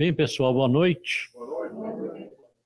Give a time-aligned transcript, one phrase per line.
[0.00, 1.30] Bem, pessoal, boa noite.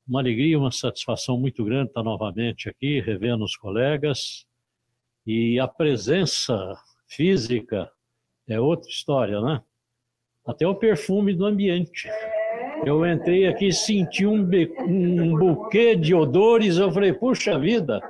[0.06, 4.46] Uma alegria, uma satisfação muito grande estar novamente aqui, revendo os colegas.
[5.26, 6.56] E a presença
[7.08, 7.90] física
[8.48, 9.60] é outra história, né?
[10.46, 12.08] Até o perfume do ambiente.
[12.86, 14.48] Eu entrei aqui e senti um,
[14.86, 18.00] um buquê de odores, eu falei, puxa vida,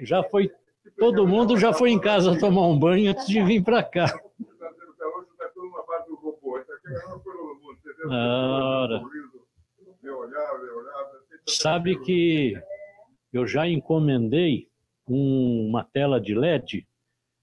[0.00, 0.50] já foi,
[0.98, 4.14] todo mundo já foi em casa tomar um banho antes de vir para cá.
[8.08, 9.02] Ora.
[11.46, 12.54] Sabe que
[13.32, 14.68] eu já encomendei
[15.06, 16.86] uma tela de LED,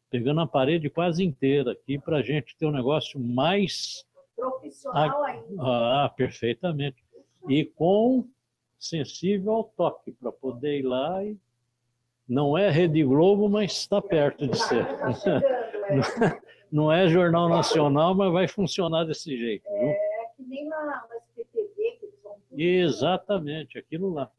[0.10, 4.06] pegando a parede quase inteira aqui, para a gente ter um negócio mais.
[4.36, 5.62] Profissional ainda.
[5.62, 7.04] Ah, perfeitamente.
[7.48, 8.28] E com
[8.80, 11.38] sensível ao toque, para poder ir lá e.
[12.28, 14.86] Não é Rede Globo, mas está perto de ser.
[14.86, 15.12] Tá
[15.90, 16.42] é.
[16.72, 19.68] Não é Jornal Nacional, mas vai funcionar desse jeito.
[19.70, 19.94] Viu?
[20.42, 22.38] É que nem na, na SPTV que eles vão.
[22.52, 24.32] Exatamente, aquilo lá.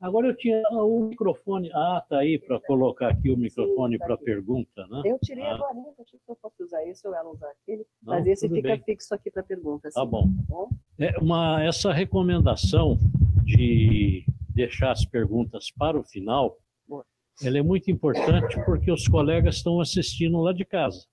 [0.00, 1.70] Agora eu tinha o microfone.
[1.72, 5.02] Ah, tá aí para colocar aqui o microfone para pergunta, né?
[5.04, 5.54] Eu tirei ah.
[5.54, 5.84] agora, né?
[5.98, 8.82] achei que eu posso usar esse ou ela usar aquele, Não, mas esse fica bem.
[8.82, 9.88] fixo aqui para pergunta.
[9.90, 10.24] Tá bom.
[10.24, 10.68] Tá bom?
[10.98, 12.98] É uma, essa recomendação
[13.42, 17.04] de deixar as perguntas para o final, Boa.
[17.42, 21.06] ela é muito importante porque os colegas estão assistindo lá de casa.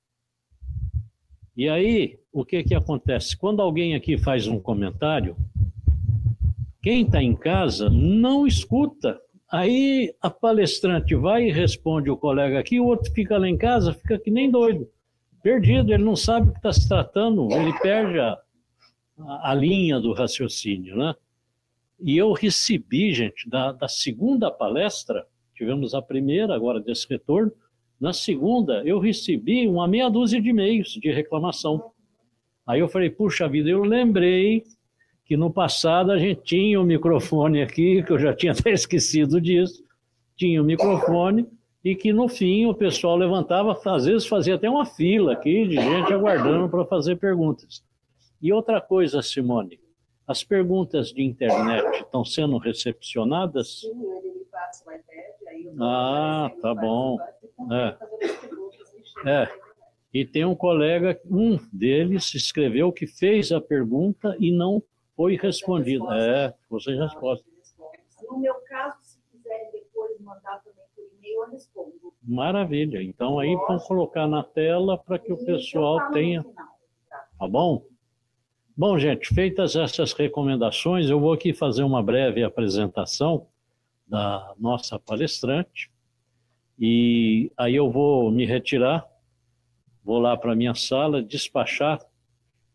[1.56, 3.38] E aí, o que que acontece?
[3.38, 5.38] Quando alguém aqui faz um comentário,
[6.82, 9.22] quem está em casa não escuta.
[9.52, 13.94] Aí a palestrante vai e responde o colega aqui, o outro fica lá em casa,
[13.94, 14.90] fica que nem doido,
[15.44, 18.40] perdido, ele não sabe o que está se tratando, ele perde a,
[19.44, 21.14] a, linha do raciocínio, né?
[22.00, 27.52] E eu recebi, gente, da, da segunda palestra, tivemos a primeira agora desse retorno,
[28.00, 31.92] na segunda eu recebi uma meia dúzia de e-mails de reclamação.
[32.66, 34.64] Aí eu falei, puxa vida, eu lembrei
[35.26, 39.40] que no passado a gente tinha o microfone aqui, que eu já tinha até esquecido
[39.40, 39.84] disso,
[40.36, 41.48] tinha o microfone,
[41.84, 45.76] e que no fim o pessoal levantava, às vezes fazia até uma fila aqui de
[45.76, 47.84] gente aguardando para fazer perguntas.
[48.42, 49.80] E outra coisa, Simone,
[50.26, 53.82] as perguntas de internet estão sendo recepcionadas?
[53.82, 57.18] Sim, ele me passa o iPad, aí eu Ah, tá bom.
[57.58, 57.98] o negócio
[59.26, 59.44] e É.
[59.44, 59.64] É.
[60.14, 64.82] E tem um colega, um deles escreveu que fez a pergunta e não
[65.16, 66.06] foi respondida.
[66.16, 67.46] É, você resposta.
[68.30, 71.94] No meu caso, se quiserem depois mandar também por e-mail, eu respondo.
[72.24, 73.02] Maravilha.
[73.02, 76.66] Então aí vamos colocar na tela para que o pessoal tenha, final.
[77.40, 77.86] tá bom?
[78.76, 83.48] Bom, gente, feitas essas recomendações, eu vou aqui fazer uma breve apresentação
[84.08, 85.92] da nossa palestrante
[86.80, 89.08] e aí eu vou me retirar,
[90.04, 92.00] vou lá para minha sala despachar.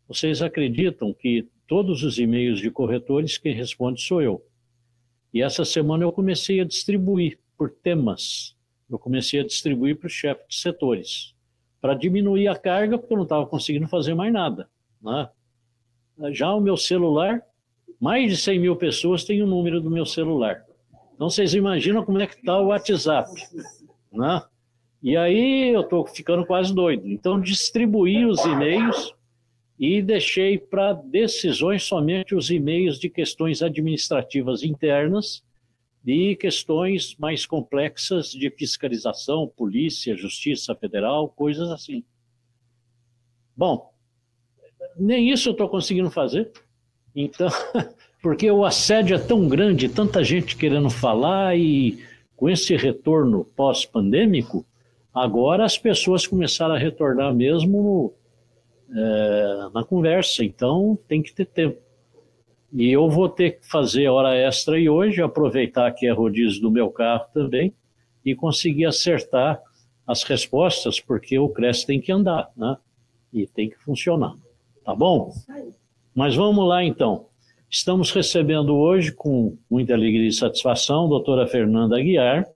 [0.06, 4.44] Vocês acreditam que todos os e-mails de corretores quem responde sou eu?
[5.34, 8.56] E essa semana eu comecei a distribuir por temas.
[8.88, 11.34] Eu comecei a distribuir para os chefes de setores,
[11.80, 14.70] para diminuir a carga, porque eu não estava conseguindo fazer mais nada.
[15.02, 15.28] Né?
[16.32, 17.42] Já o meu celular,
[18.00, 20.64] mais de 100 mil pessoas têm o número do meu celular.
[21.18, 23.28] Então vocês imaginam como é que está o WhatsApp.
[24.12, 24.40] Né?
[25.02, 27.08] E aí eu estou ficando quase doido.
[27.08, 29.12] Então distribuí os e-mails
[29.76, 35.42] e deixei para decisões somente os e-mails de questões administrativas internas
[36.06, 42.04] e questões mais complexas de fiscalização, polícia, justiça federal, coisas assim.
[43.56, 43.92] Bom,
[44.96, 46.52] nem isso eu estou conseguindo fazer.
[47.12, 47.48] Então,
[48.22, 52.02] porque o assédio é tão grande, tanta gente querendo falar e
[52.36, 54.64] com esse retorno pós-pandêmico,
[55.12, 58.12] agora as pessoas começaram a retornar mesmo
[58.90, 61.78] é, na conversa, então tem que ter tempo.
[62.72, 66.70] E eu vou ter que fazer hora extra aí hoje, aproveitar que é rodízio do
[66.70, 67.72] meu carro também
[68.24, 69.60] e conseguir acertar
[70.06, 72.76] as respostas, porque o CRES tem que andar, né?
[73.32, 74.34] E tem que funcionar.
[74.84, 75.32] Tá bom?
[76.14, 77.26] Mas vamos lá então.
[77.70, 82.48] Estamos recebendo hoje, com muita alegria e satisfação, a doutora Fernanda Aguiar.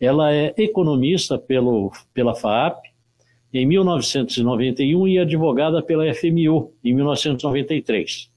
[0.00, 2.82] Ela é economista pelo, pela FAAP
[3.52, 8.30] em 1991 e advogada pela FMU em 1993.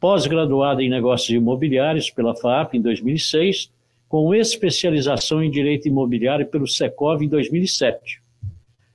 [0.00, 3.70] Pós-graduada em negócios imobiliários pela FAAP em 2006,
[4.08, 8.20] com especialização em direito imobiliário pelo Secov em 2007.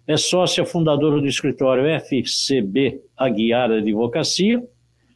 [0.05, 4.61] É sócia fundadora do escritório FCB Aguiar Advocacia,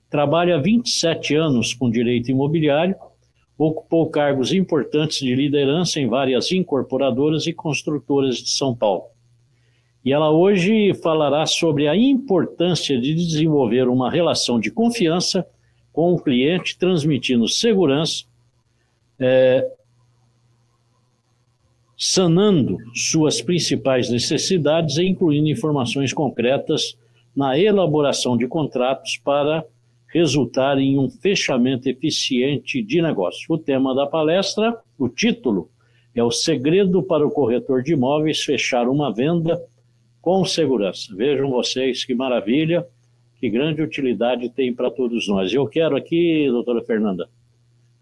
[0.09, 2.95] trabalha há 27 anos com direito imobiliário,
[3.57, 9.03] ocupou cargos importantes de liderança em várias incorporadoras e construtoras de São Paulo.
[10.03, 15.45] E ela hoje falará sobre a importância de desenvolver uma relação de confiança
[15.91, 18.23] com o cliente, transmitindo segurança,
[19.19, 19.69] é,
[21.97, 26.97] sanando suas principais necessidades e incluindo informações concretas
[27.35, 29.65] na elaboração de contratos para
[30.11, 33.45] resultar em um fechamento eficiente de negócio.
[33.49, 35.69] O tema da palestra, o título,
[36.15, 39.61] é o segredo para o corretor de imóveis fechar uma venda
[40.21, 41.15] com segurança.
[41.15, 42.85] Vejam vocês que maravilha,
[43.39, 45.53] que grande utilidade tem para todos nós.
[45.53, 47.29] Eu quero aqui, doutora Fernanda,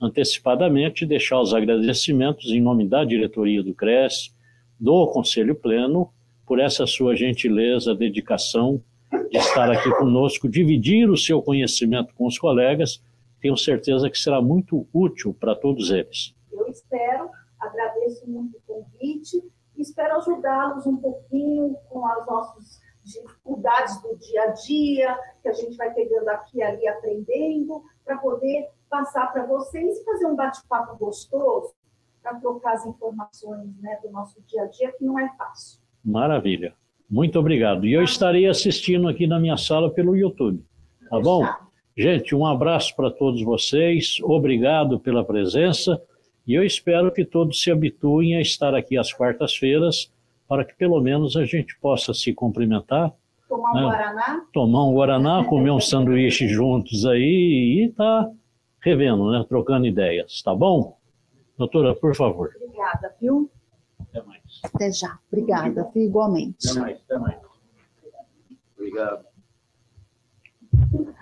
[0.02, 4.34] antecipadamente deixar os agradecimentos em nome da diretoria do CRES,
[4.80, 6.10] do Conselho Pleno,
[6.46, 8.97] por essa sua gentileza, dedicação de
[9.32, 13.04] estar aqui conosco, dividir o seu conhecimento com os colegas.
[13.40, 16.36] Tenho certeza que será muito útil para todos eles.
[16.52, 19.44] Eu espero, agradeço muito o convite
[19.76, 25.54] e espero ajudá-los um pouquinho com as nossas dificuldades do dia a dia, que a
[25.54, 30.36] gente vai pegando aqui e ali aprendendo, para poder passar para vocês e fazer um
[30.36, 31.74] bate-papo gostoso
[32.22, 35.80] para trocar as informações né, do nosso dia a dia, que não é fácil.
[36.04, 36.76] Maravilha.
[37.10, 37.86] Muito obrigado.
[37.86, 40.64] E eu estarei assistindo aqui na minha sala pelo YouTube.
[41.10, 41.46] Tá bom?
[41.98, 44.18] Gente, um abraço para todos vocês.
[44.22, 46.00] Obrigado pela presença.
[46.46, 50.12] E eu espero que todos se habituem a estar aqui às quartas-feiras,
[50.48, 53.12] para que pelo menos a gente possa se cumprimentar.
[53.50, 53.82] Tomar um né?
[53.82, 54.46] Guaraná?
[54.54, 58.30] Tomar um Guaraná, comer um sanduíche juntos aí e tá
[58.82, 59.46] revendo, né?
[59.48, 60.98] Trocando ideias, tá bom?
[61.58, 62.52] Doutora, por favor.
[62.62, 63.50] Obrigada, viu?
[64.18, 64.42] Até mais.
[64.64, 65.20] Até já.
[65.32, 66.04] Obrigada, viu?
[66.04, 66.70] igualmente.
[66.70, 67.38] Até mais, até mais.
[68.76, 69.26] Obrigado.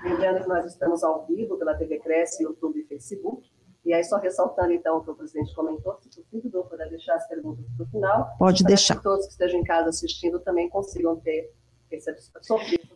[0.04, 3.50] Lembrando que nós estamos ao vivo pela TV Cresce, YouTube e Facebook.
[3.84, 7.28] E aí, só ressaltando, então, o que o presidente comentou, se possível, puder deixar as
[7.28, 8.36] perguntas para o final.
[8.40, 8.96] Pode deixar.
[8.98, 11.54] Que todos que estejam em casa assistindo também consigam ter
[11.92, 12.96] esse sofrimento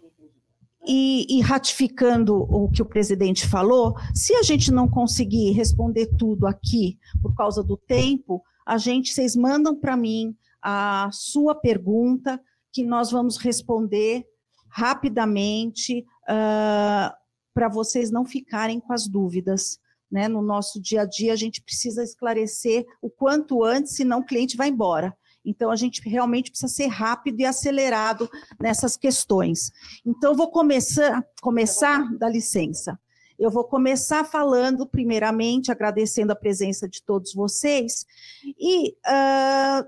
[0.87, 6.47] e, e, ratificando o que o presidente falou, se a gente não conseguir responder tudo
[6.47, 12.39] aqui por causa do tempo, a gente, vocês mandam para mim a sua pergunta,
[12.71, 14.23] que nós vamos responder
[14.69, 17.11] rapidamente, uh,
[17.51, 19.79] para vocês não ficarem com as dúvidas.
[20.11, 20.27] Né?
[20.27, 24.55] No nosso dia a dia, a gente precisa esclarecer o quanto antes, senão o cliente
[24.55, 25.17] vai embora.
[25.43, 28.29] Então, a gente realmente precisa ser rápido e acelerado
[28.61, 29.71] nessas questões.
[30.05, 32.99] Então, vou começar, começar, dá licença.
[33.39, 38.05] Eu vou começar falando, primeiramente, agradecendo a presença de todos vocês
[38.59, 39.87] e uh,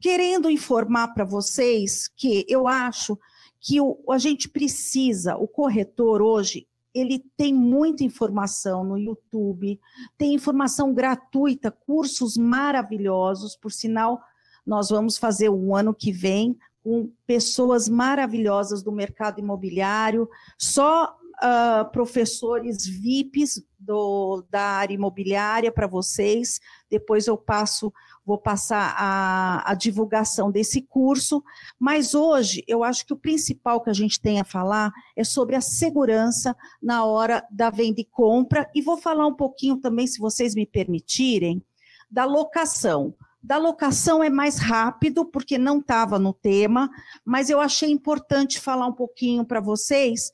[0.00, 3.16] querendo informar para vocês que eu acho
[3.60, 9.78] que o, a gente precisa, o corretor hoje, ele tem muita informação no YouTube,
[10.18, 14.20] tem informação gratuita, cursos maravilhosos, por sinal,
[14.66, 20.28] nós vamos fazer um ano que vem com pessoas maravilhosas do mercado imobiliário,
[20.58, 26.60] só uh, professores VIPs do, da área imobiliária para vocês.
[26.88, 27.92] Depois eu passo,
[28.24, 31.42] vou passar a, a divulgação desse curso.
[31.78, 35.56] Mas hoje eu acho que o principal que a gente tem a falar é sobre
[35.56, 38.70] a segurança na hora da venda e compra.
[38.74, 41.62] E vou falar um pouquinho também, se vocês me permitirem,
[42.10, 43.14] da locação.
[43.42, 46.90] Da locação é mais rápido, porque não estava no tema,
[47.24, 50.30] mas eu achei importante falar um pouquinho para vocês,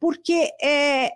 [0.00, 1.12] porque é,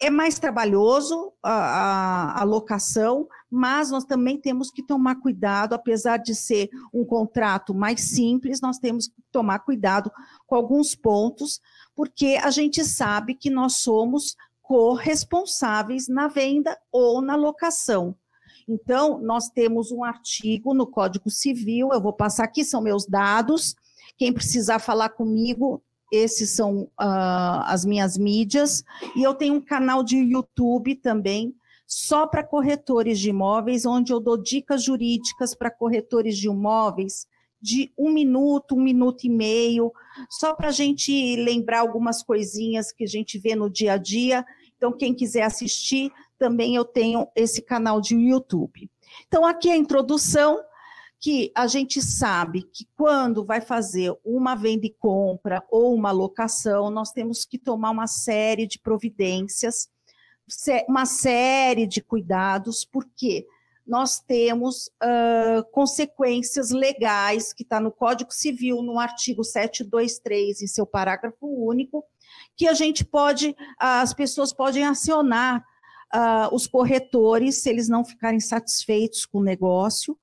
[0.00, 6.18] é mais trabalhoso a, a, a, locação, mas nós também temos que tomar cuidado, apesar
[6.18, 10.10] de ser um contrato mais simples, nós temos que tomar cuidado
[10.46, 11.60] com alguns pontos,
[11.94, 18.16] porque a gente sabe que nós somos corresponsáveis na venda ou na locação.
[18.66, 23.74] Então, nós temos um artigo no Código Civil, eu vou passar aqui, são meus dados.
[24.16, 28.84] Quem precisar falar comigo, esses são uh, as minhas mídias.
[29.16, 31.54] E eu tenho um canal de YouTube também,
[31.86, 37.26] só para corretores de imóveis, onde eu dou dicas jurídicas para corretores de imóveis
[37.64, 39.90] de um minuto, um minuto e meio,
[40.28, 44.44] só para a gente lembrar algumas coisinhas que a gente vê no dia a dia.
[44.76, 48.90] Então, quem quiser assistir, também eu tenho esse canal de YouTube.
[49.26, 50.60] Então, aqui é a introdução,
[51.24, 56.90] que a gente sabe que quando vai fazer uma venda e compra ou uma locação,
[56.90, 59.88] nós temos que tomar uma série de providências,
[60.86, 63.46] uma série de cuidados, porque
[63.86, 70.84] nós temos uh, consequências legais, que está no Código Civil, no artigo 723, em seu
[70.84, 72.04] parágrafo único,
[72.54, 75.64] que a gente pode, as pessoas podem acionar
[76.14, 80.18] uh, os corretores, se eles não ficarem satisfeitos com o negócio,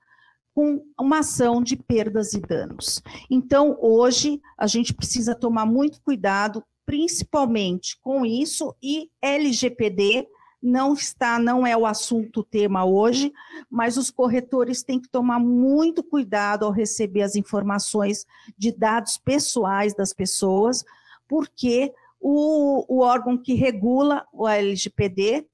[0.53, 3.01] com uma ação de perdas e danos.
[3.29, 10.27] Então, hoje, a gente precisa tomar muito cuidado, principalmente com isso, e LGPD
[10.62, 13.34] não está, não é o assunto tema hoje,
[13.70, 19.96] mas os corretores têm que tomar muito cuidado ao receber as informações de dados pessoais
[19.96, 20.86] das pessoas,
[21.27, 25.48] porque o, o órgão que regula o LGPD, uh,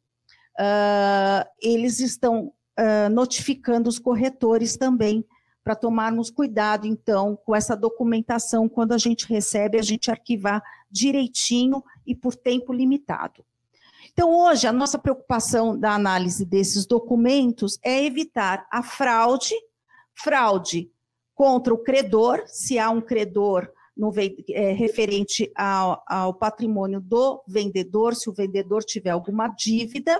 [0.59, 5.25] ah, eles estão uh, notificando os corretores também
[5.63, 11.83] para tomarmos cuidado, então, com essa documentação, quando a gente recebe, a gente arquivar direitinho
[12.05, 13.43] e por tempo limitado.
[14.13, 19.53] Então, hoje, a nossa preocupação da análise desses documentos é evitar a fraude,
[20.15, 20.89] fraude
[21.35, 24.13] contra o credor, se há um credor no,
[24.51, 30.19] é, referente ao, ao patrimônio do vendedor, se o vendedor tiver alguma dívida,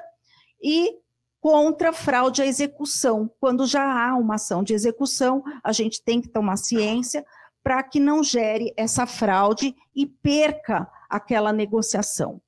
[0.62, 0.98] e
[1.40, 3.30] contra fraude à execução.
[3.40, 7.26] Quando já há uma ação de execução, a gente tem que tomar ciência
[7.64, 12.42] para que não gere essa fraude e perca aquela negociação.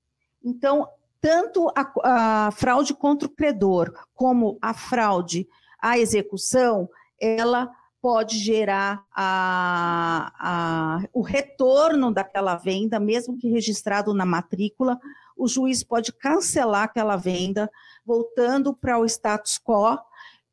[0.44, 0.88] Então,
[1.22, 5.48] tanto a, a fraude contra o credor como a fraude
[5.82, 7.70] à execução, ela
[8.02, 14.98] pode gerar a, a, o retorno daquela venda, mesmo que registrado na matrícula,
[15.40, 17.72] o juiz pode cancelar aquela venda,
[18.06, 19.98] voltando para o status quo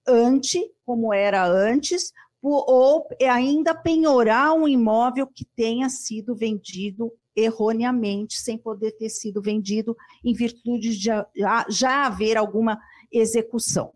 [0.07, 8.57] ante, como era antes, ou ainda penhorar um imóvel que tenha sido vendido erroneamente, sem
[8.57, 11.27] poder ter sido vendido em virtude de já,
[11.69, 13.93] já haver alguma execução.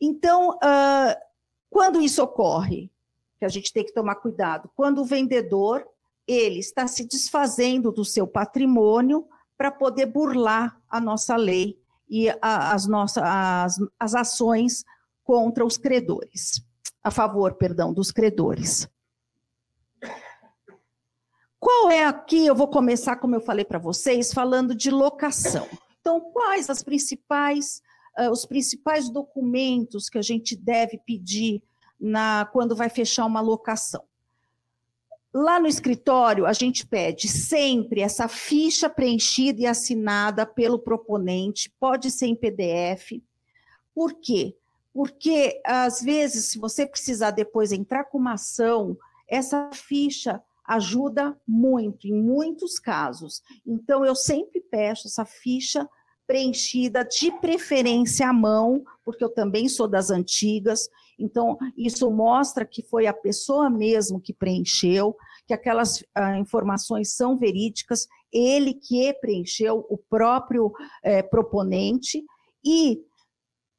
[0.00, 1.14] Então, uh,
[1.68, 2.90] quando isso ocorre,
[3.38, 5.86] que a gente tem que tomar cuidado, quando o vendedor
[6.26, 9.26] ele está se desfazendo do seu patrimônio
[9.58, 11.76] para poder burlar a nossa lei
[12.08, 14.84] e a, as nossas as, as ações
[15.24, 16.64] contra os credores,
[17.02, 18.88] a favor, perdão, dos credores.
[21.60, 22.46] Qual é aqui?
[22.46, 25.68] Eu vou começar, como eu falei para vocês, falando de locação.
[26.00, 27.82] Então, quais as principais,
[28.18, 31.62] uh, os principais documentos que a gente deve pedir
[32.00, 34.04] na, quando vai fechar uma locação?
[35.32, 42.10] Lá no escritório, a gente pede sempre essa ficha preenchida e assinada pelo proponente, pode
[42.10, 43.20] ser em PDF.
[43.94, 44.56] Por quê?
[44.92, 48.96] Porque, às vezes, se você precisar depois entrar com uma ação,
[49.28, 53.42] essa ficha ajuda muito, em muitos casos.
[53.66, 55.88] Então, eu sempre peço essa ficha
[56.26, 62.82] preenchida, de preferência à mão, porque eu também sou das antigas, então isso mostra que
[62.82, 69.86] foi a pessoa mesmo que preencheu, que aquelas ah, informações são verídicas, ele que preencheu,
[69.88, 70.72] o próprio
[71.02, 72.22] eh, proponente,
[72.64, 73.02] e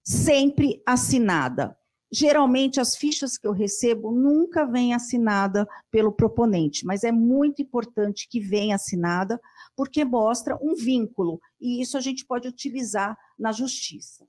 [0.04, 1.78] sempre assinada.
[2.12, 8.28] Geralmente, as fichas que eu recebo nunca vêm assinada pelo proponente, mas é muito importante
[8.28, 9.40] que venha assinada,
[9.76, 14.26] porque mostra um vínculo, e isso a gente pode utilizar na justiça.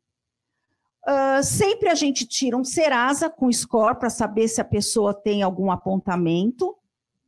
[1.06, 5.42] Uh, sempre a gente tira um Serasa com score para saber se a pessoa tem
[5.42, 6.76] algum apontamento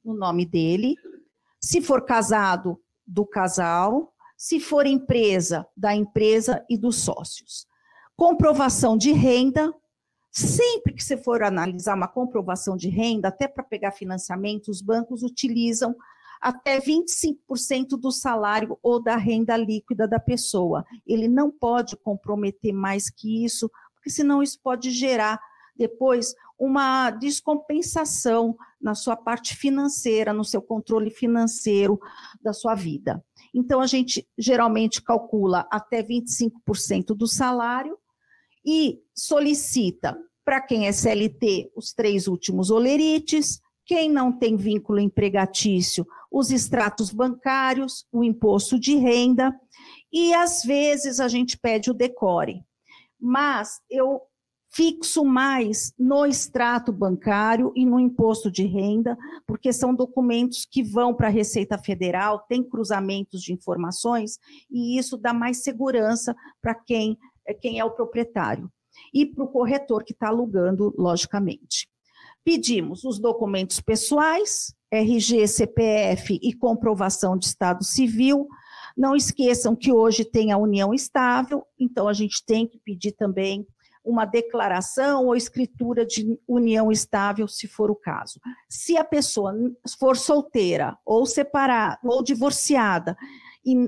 [0.05, 0.95] no nome dele.
[1.61, 4.13] Se for casado, do casal.
[4.37, 7.67] Se for empresa, da empresa e dos sócios.
[8.17, 9.73] Comprovação de renda,
[10.33, 15.23] Sempre que você for analisar uma comprovação de renda, até para pegar financiamento, os bancos
[15.23, 15.95] utilizam
[16.43, 20.85] até 25% do salário ou da renda líquida da pessoa.
[21.07, 25.41] Ele não pode comprometer mais que isso, porque senão isso pode gerar
[25.77, 31.99] depois uma descompensação na sua parte financeira, no seu controle financeiro
[32.43, 33.25] da sua vida.
[33.55, 37.97] Então, a gente geralmente calcula até 25% do salário
[38.65, 43.61] e solicita para quem é CLT os três últimos olerites,
[43.93, 49.55] quem não tem vínculo empregatício, os extratos bancários, o imposto de renda,
[50.11, 52.65] e às vezes a gente pede o decore.
[53.21, 54.23] Mas eu
[54.71, 59.15] fixo mais no extrato bancário e no imposto de renda,
[59.47, 64.39] porque são documentos que vão para a Receita Federal, tem cruzamentos de informações,
[64.71, 67.19] e isso dá mais segurança para quem
[67.61, 68.73] quem é o proprietário,
[69.13, 71.92] e para o corretor que está alugando, logicamente.
[72.45, 78.49] Pedimos os documentos pessoais, RG, CPF e comprovação de estado civil.
[78.97, 83.67] Não esqueçam que hoje tem a união estável, então a gente tem que pedir também
[84.05, 88.41] uma declaração ou escritura de união estável, se for o caso.
[88.69, 89.55] Se a pessoa
[89.99, 93.17] for solteira, ou separada, ou divorciada,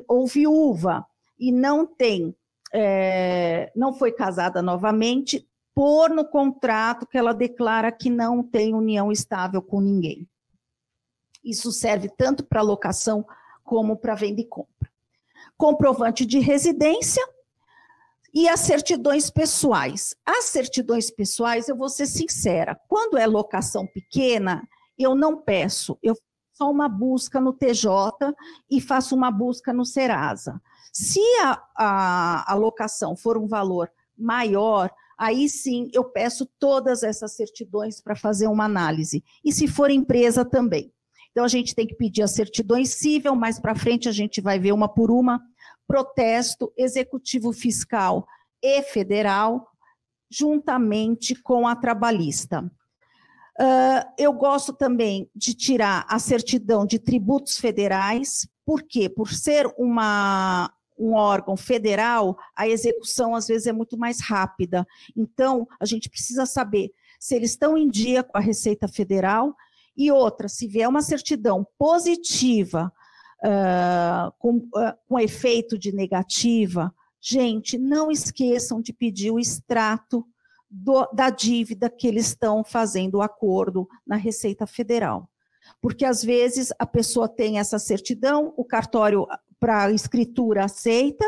[0.07, 1.05] ou viúva,
[1.39, 2.35] e não tem
[2.77, 9.11] é, não foi casada novamente, pôr no contrato que ela declara que não tem união
[9.11, 10.29] estável com ninguém.
[11.45, 13.27] Isso serve tanto para locação
[13.63, 14.91] como para venda e compra.
[15.57, 17.23] Comprovante de residência
[18.33, 20.15] e as certidões pessoais.
[20.25, 24.67] As certidões pessoais, eu vou ser sincera, quando é locação pequena,
[24.99, 26.17] eu não peço, eu
[26.53, 27.91] só uma busca no TJ
[28.71, 30.61] e faço uma busca no Serasa.
[30.93, 37.35] Se a, a, a locação for um valor maior, aí sim eu peço todas essas
[37.35, 39.23] certidões para fazer uma análise.
[39.45, 40.93] E se for empresa também.
[41.31, 44.59] Então a gente tem que pedir as certidões cível, mais para frente a gente vai
[44.59, 45.41] ver uma por uma,
[45.87, 48.27] protesto executivo fiscal
[48.63, 49.69] e federal,
[50.31, 52.63] juntamente com a trabalhista.
[53.61, 59.09] Uh, eu gosto também de tirar a certidão de tributos federais, por quê?
[59.09, 64.87] Por ser uma, um órgão federal, a execução às vezes é muito mais rápida.
[65.17, 69.55] Então, a gente precisa saber se eles estão em dia com a Receita Federal
[69.97, 72.93] e outra, se vier uma certidão positiva
[73.45, 80.27] uh, com, uh, com efeito de negativa, gente, não esqueçam de pedir o extrato
[80.69, 85.31] do, da dívida que eles estão fazendo o acordo na Receita Federal.
[85.81, 89.27] Porque às vezes a pessoa tem essa certidão, o cartório
[89.65, 91.25] para escritura aceita,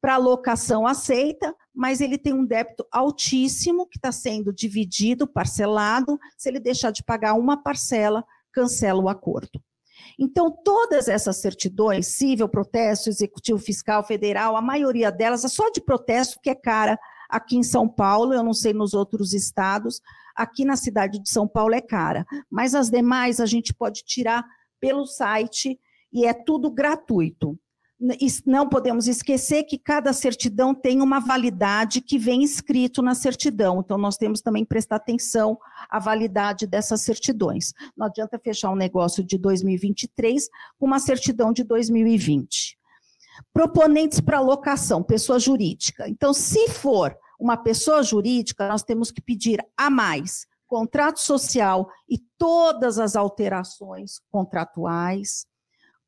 [0.00, 6.18] para locação aceita, mas ele tem um débito altíssimo que está sendo dividido, parcelado.
[6.38, 9.62] Se ele deixar de pagar uma parcela, cancela o acordo.
[10.18, 15.82] Então, todas essas certidões, civil, protesto, executivo fiscal, federal, a maioria delas é só de
[15.82, 20.00] protesto, que é cara aqui em São Paulo, eu não sei nos outros estados,
[20.34, 22.24] aqui na cidade de São Paulo é cara.
[22.50, 24.42] Mas as demais a gente pode tirar
[24.80, 25.78] pelo site
[26.10, 27.58] e é tudo gratuito
[28.44, 33.80] não podemos esquecer que cada certidão tem uma validade que vem escrito na certidão.
[33.80, 37.72] Então, nós temos também que prestar atenção à validade dessas certidões.
[37.96, 42.78] Não adianta fechar um negócio de 2023 com uma certidão de 2020.
[43.52, 46.08] Proponentes para locação, pessoa jurídica.
[46.08, 52.18] Então, se for uma pessoa jurídica, nós temos que pedir a mais contrato social e
[52.36, 55.46] todas as alterações contratuais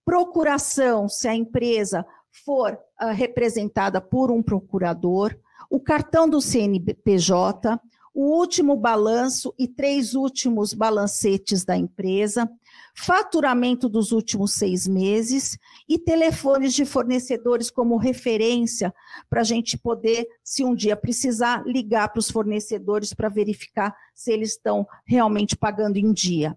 [0.09, 2.03] procuração, se a empresa
[2.47, 5.37] for uh, representada por um procurador,
[5.69, 7.79] o cartão do CNPJ,
[8.15, 12.51] o último balanço e três últimos balancetes da empresa,
[12.97, 18.95] faturamento dos últimos seis meses e telefones de fornecedores como referência
[19.29, 24.33] para a gente poder, se um dia precisar, ligar para os fornecedores para verificar se
[24.33, 26.57] eles estão realmente pagando em dia.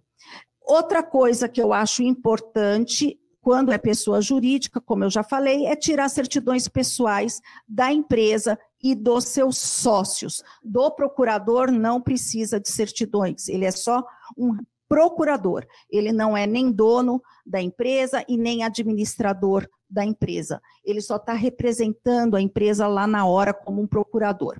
[0.62, 5.75] Outra coisa que eu acho importante quando é pessoa jurídica, como eu já falei, é
[5.75, 10.43] tirar certidões pessoais da empresa e dos seus sócios.
[10.63, 14.06] Do procurador não precisa de certidões, ele é só
[14.38, 14.56] um
[14.91, 15.65] procurador.
[15.89, 20.62] Ele não é nem dono da empresa e nem administrador da empresa.
[20.84, 24.60] Ele só está representando a empresa lá na hora como um procurador.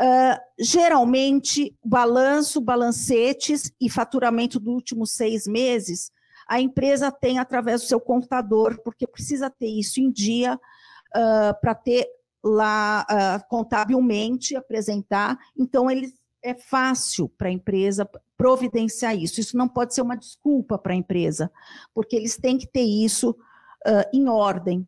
[0.00, 6.12] Uh, geralmente, balanço, balancetes e faturamento dos últimos seis meses
[6.48, 11.74] a empresa tem através do seu contador, porque precisa ter isso em dia uh, para
[11.74, 12.06] ter
[12.42, 15.38] lá uh, contabilmente apresentar.
[15.56, 19.40] Então, ele é fácil para a empresa providenciar isso.
[19.40, 21.50] Isso não pode ser uma desculpa para a empresa,
[21.94, 24.86] porque eles têm que ter isso uh, em ordem.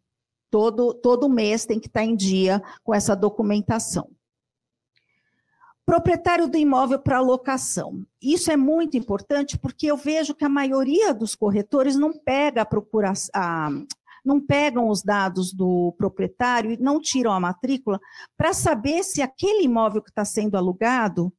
[0.51, 4.11] Todo, todo mês tem que estar em dia com essa documentação.
[5.87, 8.05] Proprietário do imóvel para locação.
[8.21, 12.67] Isso é muito importante porque eu vejo que a maioria dos corretores não pega a
[12.67, 13.71] procura, a,
[14.25, 18.01] não pegam os dados do proprietário e não tiram a matrícula
[18.37, 21.33] para saber se aquele imóvel que está sendo alugado.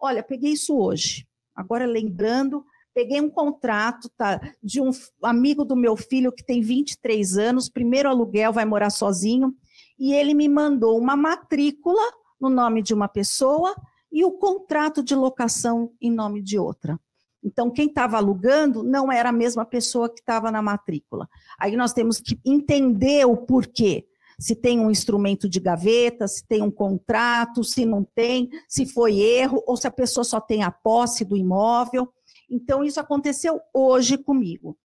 [0.00, 1.26] Olha, peguei isso hoje.
[1.54, 7.36] Agora lembrando, peguei um contrato tá, de um amigo do meu filho que tem 23
[7.36, 9.54] anos, primeiro aluguel, vai morar sozinho,
[9.98, 12.00] e ele me mandou uma matrícula
[12.40, 13.74] no nome de uma pessoa
[14.12, 16.98] e o contrato de locação em nome de outra.
[17.42, 21.28] Então, quem estava alugando não era a mesma pessoa que estava na matrícula.
[21.58, 24.06] Aí nós temos que entender o porquê.
[24.38, 29.18] Se tem um instrumento de gaveta, se tem um contrato, se não tem, se foi
[29.18, 32.12] erro, ou se a pessoa só tem a posse do imóvel.
[32.50, 34.76] Então, isso aconteceu hoje comigo.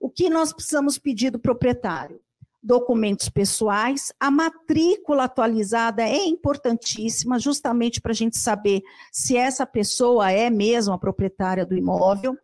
[0.00, 2.20] O que nós precisamos pedir do proprietário?
[2.68, 4.12] Documentos pessoais.
[4.20, 10.92] A matrícula atualizada é importantíssima, justamente para a gente saber se essa pessoa é mesmo
[10.92, 12.36] a proprietária do imóvel.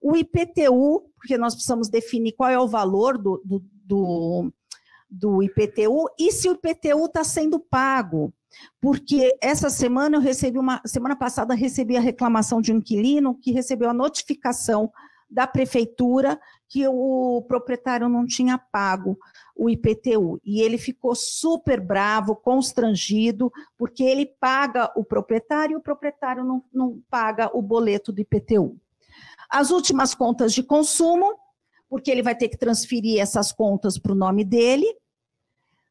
[0.00, 4.52] O IPTU, porque nós precisamos definir qual é o valor do, do, do,
[5.10, 8.32] do IPTU e se o IPTU está sendo pago.
[8.80, 13.50] Porque essa semana eu recebi uma, semana passada recebi a reclamação de um inquilino que
[13.50, 14.92] recebeu a notificação
[15.28, 19.18] da prefeitura que o proprietário não tinha pago
[19.56, 20.40] o IPTU.
[20.44, 26.64] E ele ficou super bravo, constrangido, porque ele paga o proprietário e o proprietário não,
[26.72, 28.76] não paga o boleto do IPTU.
[29.50, 31.36] As últimas contas de consumo,
[31.88, 34.86] porque ele vai ter que transferir essas contas para o nome dele,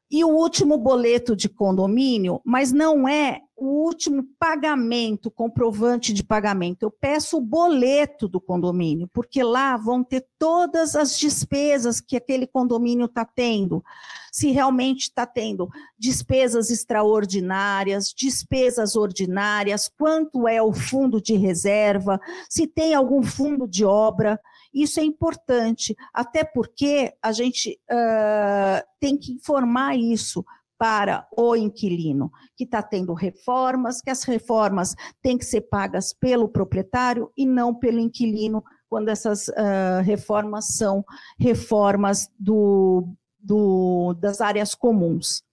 [0.09, 6.81] e o último boleto de condomínio, mas não é o último pagamento, comprovante de pagamento.
[6.81, 12.47] Eu peço o boleto do condomínio, porque lá vão ter todas as despesas que aquele
[12.47, 13.83] condomínio está tendo.
[14.31, 22.19] Se realmente está tendo despesas extraordinárias, despesas ordinárias, quanto é o fundo de reserva,
[22.49, 24.39] se tem algum fundo de obra.
[24.73, 30.43] Isso é importante, até porque a gente uh, tem que informar isso
[30.81, 36.49] para o inquilino, que está tendo reformas, que as reformas têm que ser pagas pelo
[36.49, 41.05] proprietário e não pelo inquilino, quando essas uh, reformas são
[41.39, 43.07] reformas do,
[43.39, 45.43] do, das áreas comuns.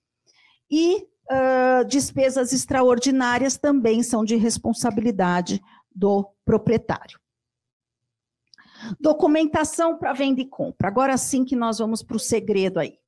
[0.70, 5.60] E uh, despesas extraordinárias também são de responsabilidade
[5.94, 7.20] do proprietário.
[8.98, 10.88] Documentação para venda e compra.
[10.88, 12.98] Agora sim que nós vamos para o segredo aí.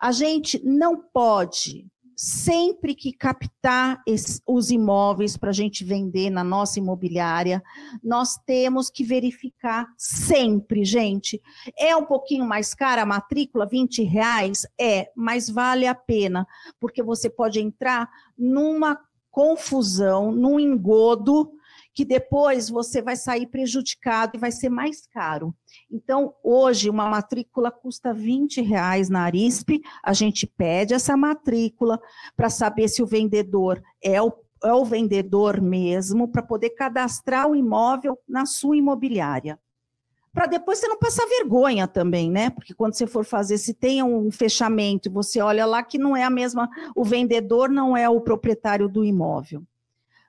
[0.00, 4.02] A gente não pode, sempre que captar
[4.46, 7.62] os imóveis para a gente vender na nossa imobiliária,
[8.02, 11.40] nós temos que verificar sempre, gente.
[11.78, 14.66] É um pouquinho mais cara a matrícula, 20 reais?
[14.80, 16.46] É, mas vale a pena,
[16.80, 18.98] porque você pode entrar numa
[19.30, 21.52] confusão, num engodo
[21.98, 25.52] que depois você vai sair prejudicado e vai ser mais caro.
[25.90, 32.00] Então, hoje, uma matrícula custa 20 reais na Arisp, a gente pede essa matrícula
[32.36, 34.32] para saber se o vendedor é o,
[34.62, 39.58] é o vendedor mesmo, para poder cadastrar o imóvel na sua imobiliária
[40.32, 42.48] para depois você não passar vergonha também, né?
[42.50, 46.22] Porque quando você for fazer, se tem um fechamento, você olha lá que não é
[46.22, 49.66] a mesma, o vendedor não é o proprietário do imóvel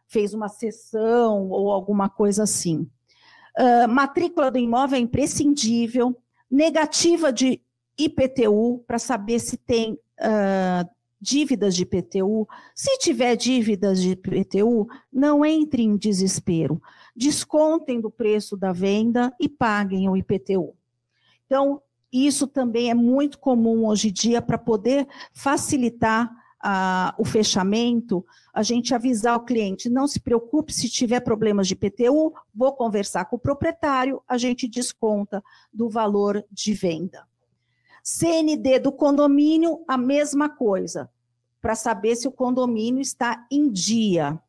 [0.10, 2.90] fez uma sessão ou alguma coisa assim.
[3.58, 6.16] Uh, matrícula do imóvel é imprescindível,
[6.50, 7.62] negativa de
[7.98, 10.90] IPTU, para saber se tem uh,
[11.22, 12.48] dívidas de IPTU.
[12.74, 16.82] Se tiver dívidas de IPTU, não entre em desespero.
[17.16, 20.76] Descontem do preço da venda e paguem o IPTU.
[21.46, 26.32] Então, isso também é muito comum hoje em dia para poder facilitar
[27.18, 32.34] o fechamento, a gente avisar o cliente, não se preocupe se tiver problemas de PTU,
[32.54, 35.44] vou conversar com o proprietário, a gente desconta
[35.74, 37.28] do valor de venda.
[38.04, 41.10] CND do condomínio, a mesma coisa,
[41.62, 44.40] para saber se o condomínio está em dia.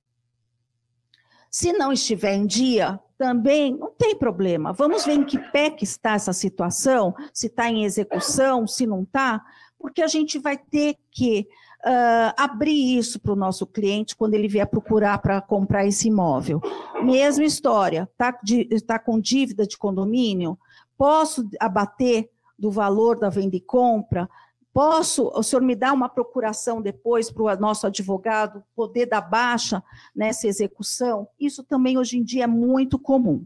[1.51, 4.73] Se não estiver em dia, também não tem problema.
[4.73, 9.03] Vamos ver em que pé que está essa situação, se está em execução, se não
[9.03, 9.44] está,
[9.79, 11.49] porque a gente vai ter que
[11.85, 16.61] uh, abrir isso para o nosso cliente quando ele vier procurar para comprar esse imóvel.
[17.03, 18.38] Mesma história, está
[18.87, 20.59] tá com dívida de condomínio?
[20.97, 24.29] Posso abater do valor da venda e compra?
[24.73, 29.83] Posso, o senhor me dá uma procuração depois para o nosso advogado poder dar baixa
[30.14, 31.27] nessa execução?
[31.38, 33.45] Isso também hoje em dia é muito comum.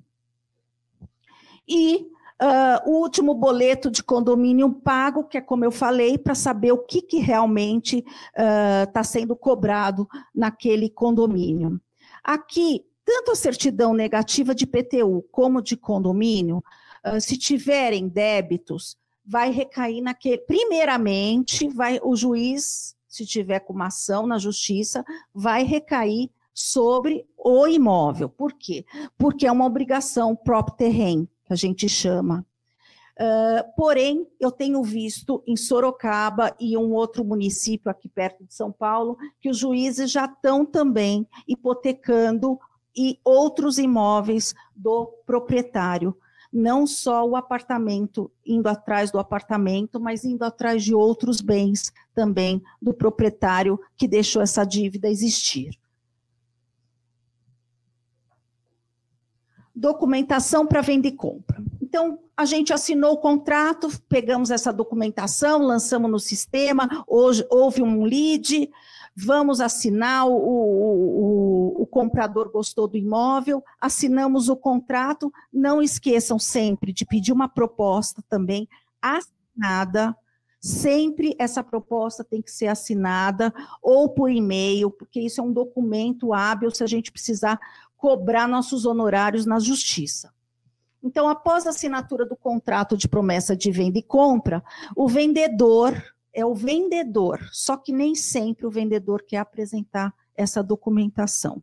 [1.66, 2.06] E
[2.44, 6.78] Uh, o último boleto de condomínio pago, que é como eu falei, para saber o
[6.78, 8.04] que, que realmente
[8.36, 11.80] está uh, sendo cobrado naquele condomínio.
[12.22, 16.62] Aqui, tanto a certidão negativa de PTU como de condomínio,
[17.06, 20.36] uh, se tiverem débitos, vai recair naquele.
[20.36, 25.02] Primeiramente, vai o juiz, se tiver com uma ação na justiça,
[25.32, 28.28] vai recair sobre o imóvel.
[28.28, 28.84] Por quê?
[29.16, 32.44] Porque é uma obrigação próprio terreno que a gente chama.
[33.14, 38.72] Uh, porém, eu tenho visto em Sorocaba e um outro município aqui perto de São
[38.72, 42.58] Paulo que os juízes já estão também hipotecando
[42.96, 46.16] e outros imóveis do proprietário,
[46.52, 52.62] não só o apartamento, indo atrás do apartamento, mas indo atrás de outros bens também
[52.82, 55.78] do proprietário que deixou essa dívida existir.
[59.74, 61.62] Documentação para venda e compra.
[61.82, 68.02] Então, a gente assinou o contrato, pegamos essa documentação, lançamos no sistema, hoje houve um
[68.02, 68.70] lead,
[69.16, 76.92] vamos assinar, o, o, o, comprador gostou do imóvel, assinamos o contrato, não esqueçam sempre
[76.92, 78.68] de pedir uma proposta também
[79.00, 80.16] assinada,
[80.64, 86.32] Sempre essa proposta tem que ser assinada ou por e-mail, porque isso é um documento
[86.32, 87.60] hábil se a gente precisar
[88.04, 90.30] cobrar nossos honorários na justiça.
[91.02, 94.62] Então, após a assinatura do contrato de promessa de venda e compra,
[94.94, 101.62] o vendedor é o vendedor, só que nem sempre o vendedor quer apresentar essa documentação.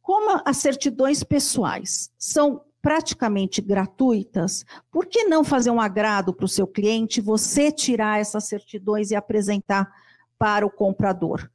[0.00, 6.48] Como as certidões pessoais são praticamente gratuitas, por que não fazer um agrado para o
[6.48, 9.92] seu cliente, você tirar essas certidões e apresentar
[10.38, 11.50] para o comprador?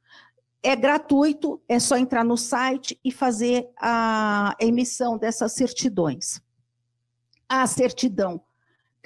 [0.62, 6.40] É gratuito, é só entrar no site e fazer a emissão dessas certidões.
[7.48, 8.40] A certidão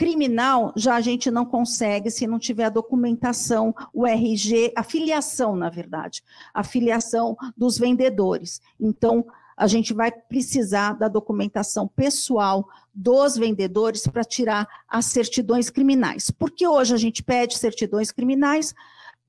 [0.01, 5.55] criminal já a gente não consegue se não tiver a documentação, o RG, a filiação,
[5.55, 6.23] na verdade,
[6.55, 8.63] a filiação dos vendedores.
[8.81, 16.31] Então, a gente vai precisar da documentação pessoal dos vendedores para tirar as certidões criminais.
[16.31, 18.75] Porque hoje a gente pede certidões criminais,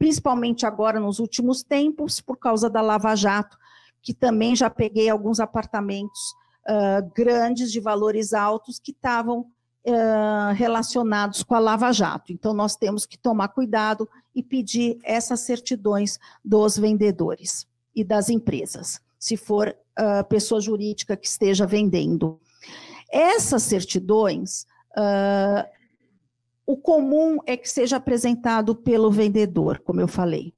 [0.01, 3.55] principalmente agora nos últimos tempos, por causa da Lava Jato,
[4.01, 6.19] que também já peguei alguns apartamentos
[6.67, 12.33] uh, grandes, de valores altos, que estavam uh, relacionados com a Lava Jato.
[12.33, 18.99] Então, nós temos que tomar cuidado e pedir essas certidões dos vendedores e das empresas
[19.19, 22.39] se for uh, pessoa jurídica que esteja vendendo.
[23.13, 24.65] Essas certidões,
[26.65, 30.53] o comum é que seja apresentado pelo vendedor, como eu falei.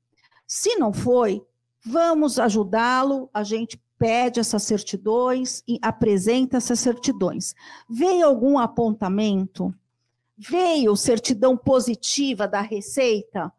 [0.45, 1.41] Se não foi,
[1.85, 7.55] vamos ajudá-lo, a gente pede essas certidões e apresenta essas certidões.
[7.89, 9.73] Veio algum apontamento?
[10.37, 13.51] Veio certidão positiva da Receita?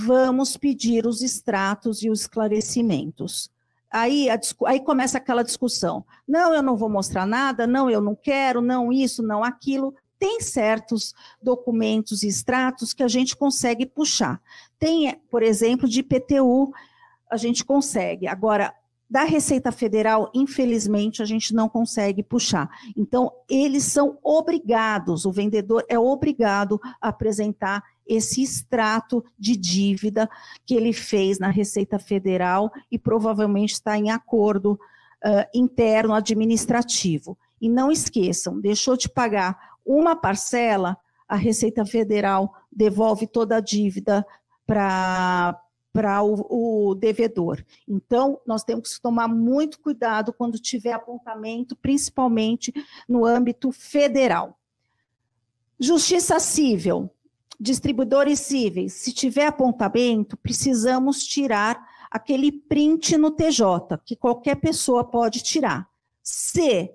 [0.00, 3.50] Vamos pedir os extratos e os esclarecimentos.
[3.90, 6.04] Aí, a, aí começa aquela discussão.
[6.26, 9.94] Não, eu não vou mostrar nada, não, eu não quero, não isso, não aquilo.
[10.18, 14.40] Tem certos documentos e extratos que a gente consegue puxar.
[14.78, 16.72] Tem, por exemplo, de IPTU,
[17.30, 18.26] a gente consegue.
[18.26, 18.74] Agora,
[19.10, 22.68] da Receita Federal, infelizmente, a gente não consegue puxar.
[22.96, 30.28] Então, eles são obrigados, o vendedor é obrigado a apresentar esse extrato de dívida
[30.64, 37.36] que ele fez na Receita Federal e provavelmente está em acordo uh, interno administrativo.
[37.60, 40.96] E não esqueçam, deixou de pagar uma parcela,
[41.26, 44.24] a Receita Federal devolve toda a dívida
[44.66, 47.64] para para o, o, devedor.
[47.88, 52.72] Então, nós temos que tomar muito cuidado quando tiver apontamento, principalmente
[53.08, 54.56] no âmbito federal.
[55.80, 57.10] Justiça civil
[57.58, 65.42] distribuidores cíveis, se tiver apontamento, precisamos tirar aquele print no TJ, que qualquer pessoa pode
[65.42, 65.88] tirar.
[66.22, 66.90] Se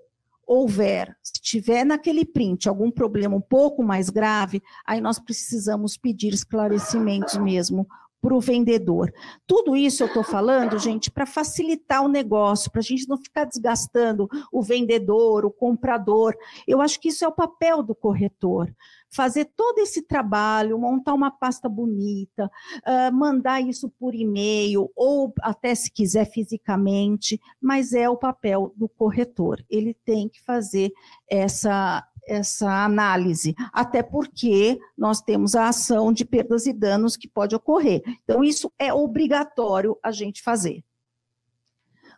[0.45, 6.33] houver, se tiver naquele print algum problema um pouco mais grave, aí nós precisamos pedir
[6.33, 7.87] esclarecimentos mesmo
[8.23, 9.13] para o vendedor.
[9.45, 13.43] Tudo isso eu estou falando, gente, para facilitar o negócio, para a gente não ficar
[13.43, 16.33] desgastando o vendedor, o comprador.
[16.65, 18.73] Eu acho que isso é o papel do corretor
[19.13, 25.75] fazer todo esse trabalho, montar uma pasta bonita, uh, mandar isso por e-mail ou até
[25.75, 29.63] se quiser fisicamente, mas é o papel do corretor.
[29.69, 30.91] Ele tem que fazer
[31.29, 37.55] essa essa análise, até porque nós temos a ação de perdas e danos que pode
[37.55, 38.01] ocorrer.
[38.23, 40.83] Então, isso é obrigatório a gente fazer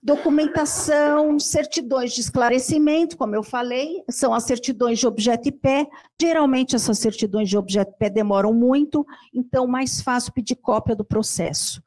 [0.05, 5.87] documentação, certidões de esclarecimento, como eu falei, são as certidões de objeto e pé.
[6.21, 11.03] Geralmente essas certidões de objeto e pé demoram muito, então mais fácil pedir cópia do
[11.03, 11.81] processo.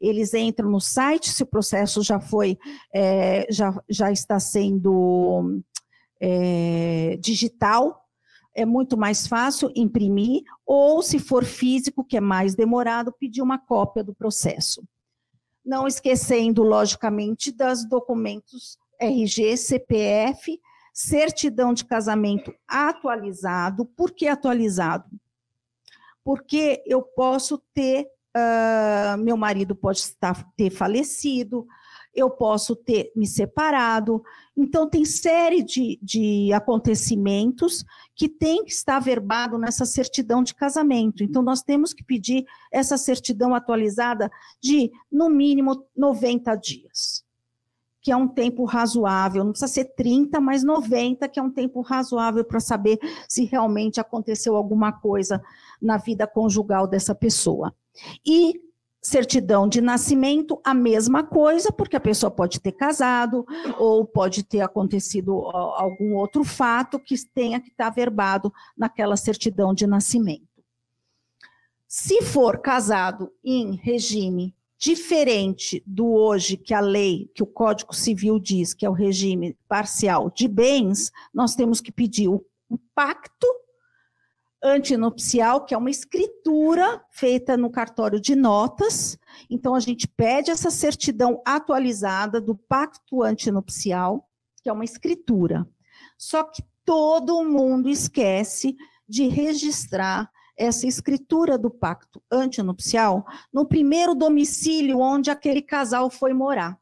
[0.00, 2.56] Eles entram no site, se o processo já foi,
[2.94, 5.60] é, já, já está sendo
[6.20, 8.04] é, digital,
[8.54, 13.58] é muito mais fácil imprimir, ou se for físico, que é mais demorado, pedir uma
[13.58, 14.82] cópia do processo
[15.64, 20.60] não esquecendo, logicamente, dos documentos RG, CPF,
[20.92, 23.86] certidão de casamento atualizado.
[23.86, 25.08] Por que atualizado?
[26.22, 31.66] Porque eu posso ter, uh, meu marido pode estar, ter falecido,
[32.14, 34.22] eu posso ter me separado.
[34.56, 41.24] Então, tem série de, de acontecimentos que tem que estar verbado nessa certidão de casamento.
[41.24, 44.30] Então, nós temos que pedir essa certidão atualizada
[44.62, 47.24] de, no mínimo, 90 dias,
[48.00, 49.42] que é um tempo razoável.
[49.42, 53.98] Não precisa ser 30, mas 90, que é um tempo razoável para saber se realmente
[53.98, 55.42] aconteceu alguma coisa
[55.82, 57.74] na vida conjugal dessa pessoa.
[58.24, 58.60] E
[59.04, 63.44] certidão de nascimento, a mesma coisa, porque a pessoa pode ter casado
[63.78, 69.86] ou pode ter acontecido algum outro fato que tenha que estar verbado naquela certidão de
[69.86, 70.48] nascimento.
[71.86, 78.38] Se for casado em regime diferente do hoje que a lei, que o Código Civil
[78.38, 83.46] diz que é o regime parcial de bens, nós temos que pedir o, o pacto
[84.64, 89.18] antinupcial, que é uma escritura feita no cartório de notas.
[89.50, 94.26] Então, a gente pede essa certidão atualizada do pacto antinupcial,
[94.62, 95.68] que é uma escritura.
[96.16, 98.74] Só que todo mundo esquece
[99.06, 106.78] de registrar essa escritura do pacto antinupcial no primeiro domicílio onde aquele casal foi morar.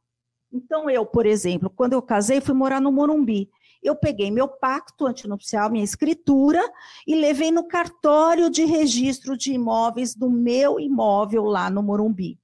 [0.52, 3.50] Então, eu, por exemplo, quando eu casei, fui morar no Morumbi
[3.82, 6.62] eu peguei meu pacto antinupcial, minha escritura,
[7.06, 12.38] e levei no cartório de registro de imóveis do meu imóvel lá no Morumbi.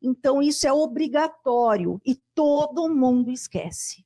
[0.00, 4.04] Então, isso é obrigatório e todo mundo esquece.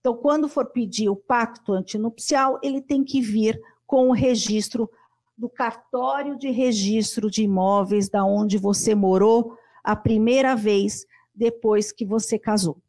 [0.00, 4.90] Então, quando for pedir o pacto antinupcial, ele tem que vir com o registro
[5.36, 12.04] do cartório de registro de imóveis da onde você morou a primeira vez depois que
[12.04, 12.80] você casou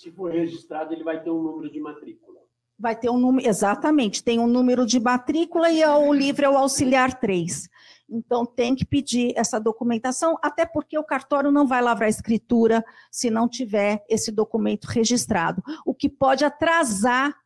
[0.00, 2.40] se for registrado, ele vai ter um número de matrícula.
[2.78, 6.56] Vai ter um número, exatamente, tem um número de matrícula e o livro é o
[6.56, 7.68] auxiliar 3.
[8.08, 12.82] Então, tem que pedir essa documentação, até porque o cartório não vai lavrar a escritura
[13.12, 17.36] se não tiver esse documento registrado, o que pode atrasar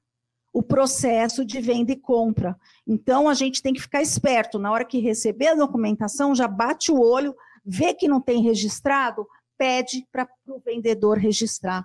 [0.53, 2.57] o processo de venda e compra.
[2.87, 6.93] Então, a gente tem que ficar esperto, na hora que receber a documentação, já bate
[6.93, 9.27] o olho, vê que não tem registrado,
[9.59, 11.85] pede para o vendedor registrar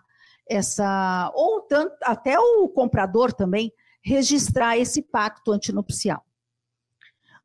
[0.49, 6.23] essa, ou tanto, até o comprador também, registrar esse pacto antinupcial.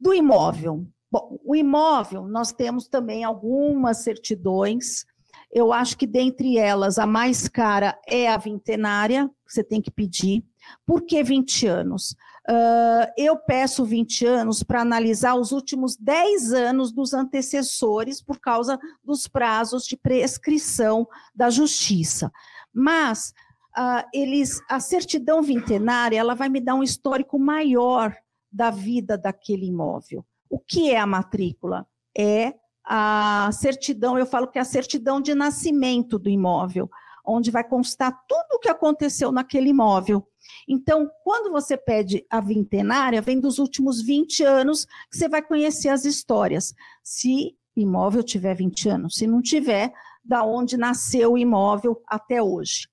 [0.01, 0.87] Do imóvel.
[1.11, 5.05] Bom, o imóvel, nós temos também algumas certidões.
[5.53, 9.91] Eu acho que dentre elas, a mais cara é a vintenária, que você tem que
[9.91, 10.45] pedir.
[10.85, 12.17] Por que 20 anos?
[12.49, 18.79] Uh, eu peço 20 anos para analisar os últimos 10 anos dos antecessores por causa
[19.03, 22.31] dos prazos de prescrição da justiça.
[22.75, 23.33] Mas
[23.79, 28.15] uh, eles, a certidão vintenária, ela vai me dar um histórico maior
[28.51, 30.25] da vida daquele imóvel.
[30.51, 31.87] O que é a matrícula?
[32.17, 36.91] É a certidão, eu falo que é a certidão de nascimento do imóvel,
[37.25, 40.27] onde vai constar tudo o que aconteceu naquele imóvel.
[40.69, 45.89] Então, quando você pede a vintenária, vem dos últimos 20 anos que você vai conhecer
[45.89, 46.75] as histórias.
[47.03, 49.93] Se imóvel tiver 20 anos, se não tiver,
[50.25, 52.89] da onde nasceu o imóvel até hoje.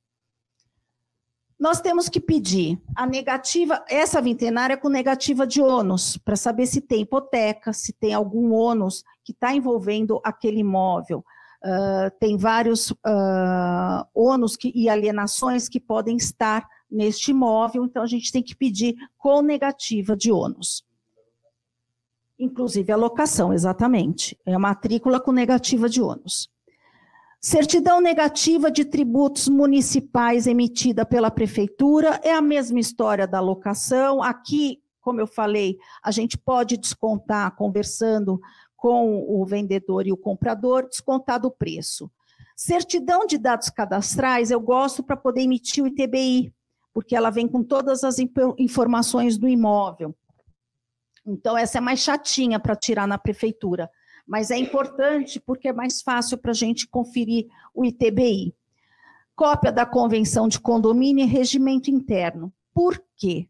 [1.61, 6.81] Nós temos que pedir a negativa, essa vintenária com negativa de ônus, para saber se
[6.81, 11.23] tem hipoteca, se tem algum ônus que está envolvendo aquele imóvel.
[11.63, 18.07] Uh, tem vários uh, ônus que, e alienações que podem estar neste imóvel, então a
[18.07, 20.83] gente tem que pedir com negativa de ônus.
[22.39, 24.35] Inclusive a locação, exatamente.
[24.43, 26.50] É a matrícula com negativa de ônus.
[27.43, 34.21] Certidão negativa de tributos municipais emitida pela prefeitura é a mesma história da locação.
[34.21, 38.39] Aqui, como eu falei, a gente pode descontar conversando
[38.77, 42.11] com o vendedor e o comprador, descontar do preço.
[42.55, 46.53] Certidão de dados cadastrais, eu gosto para poder emitir o ITBI,
[46.93, 48.17] porque ela vem com todas as
[48.59, 50.15] informações do imóvel.
[51.25, 53.89] Então, essa é mais chatinha para tirar na prefeitura
[54.31, 58.55] mas é importante porque é mais fácil para a gente conferir o ITBI.
[59.35, 62.49] Cópia da convenção de condomínio e regimento interno.
[62.73, 63.49] Por quê?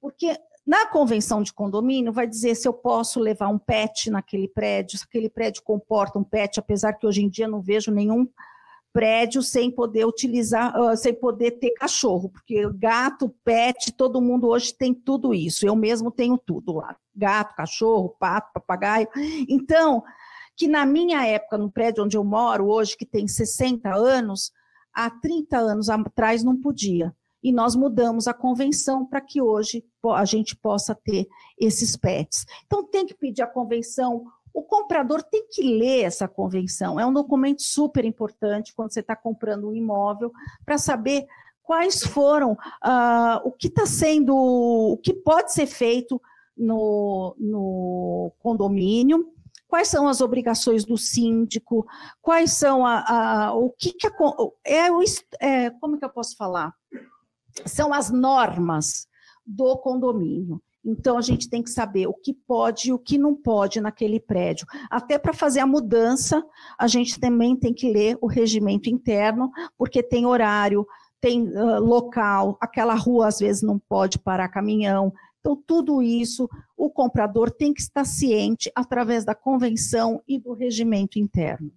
[0.00, 0.36] Porque
[0.66, 5.04] na convenção de condomínio vai dizer se eu posso levar um pet naquele prédio, se
[5.04, 8.28] aquele prédio comporta um pet, apesar que hoje em dia não vejo nenhum
[8.96, 14.72] prédio sem poder utilizar, uh, sem poder ter cachorro, porque gato, pet, todo mundo hoje
[14.72, 15.66] tem tudo isso.
[15.66, 19.06] Eu mesmo tenho tudo lá: gato, cachorro, pato, papagaio.
[19.46, 20.02] Então,
[20.56, 24.50] que na minha época, no prédio onde eu moro hoje, que tem 60 anos,
[24.94, 27.14] há 30 anos atrás não podia.
[27.42, 31.26] E nós mudamos a convenção para que hoje a gente possa ter
[31.58, 32.46] esses pets.
[32.64, 34.24] Então, tem que pedir a convenção
[34.56, 36.98] o comprador tem que ler essa convenção.
[36.98, 40.32] É um documento super importante quando você está comprando um imóvel
[40.64, 41.26] para saber
[41.62, 46.18] quais foram uh, o que está sendo, o que pode ser feito
[46.56, 49.30] no, no condomínio,
[49.68, 51.86] quais são as obrigações do síndico,
[52.22, 54.12] quais são a, a o que, que a,
[54.64, 54.86] é,
[55.38, 56.72] é, como que eu posso falar?
[57.66, 59.06] São as normas
[59.44, 60.62] do condomínio.
[60.86, 64.20] Então, a gente tem que saber o que pode e o que não pode naquele
[64.20, 64.64] prédio.
[64.88, 66.44] Até para fazer a mudança,
[66.78, 70.86] a gente também tem que ler o regimento interno, porque tem horário,
[71.20, 75.12] tem uh, local, aquela rua às vezes não pode parar caminhão.
[75.40, 81.18] Então, tudo isso o comprador tem que estar ciente através da convenção e do regimento
[81.18, 81.72] interno.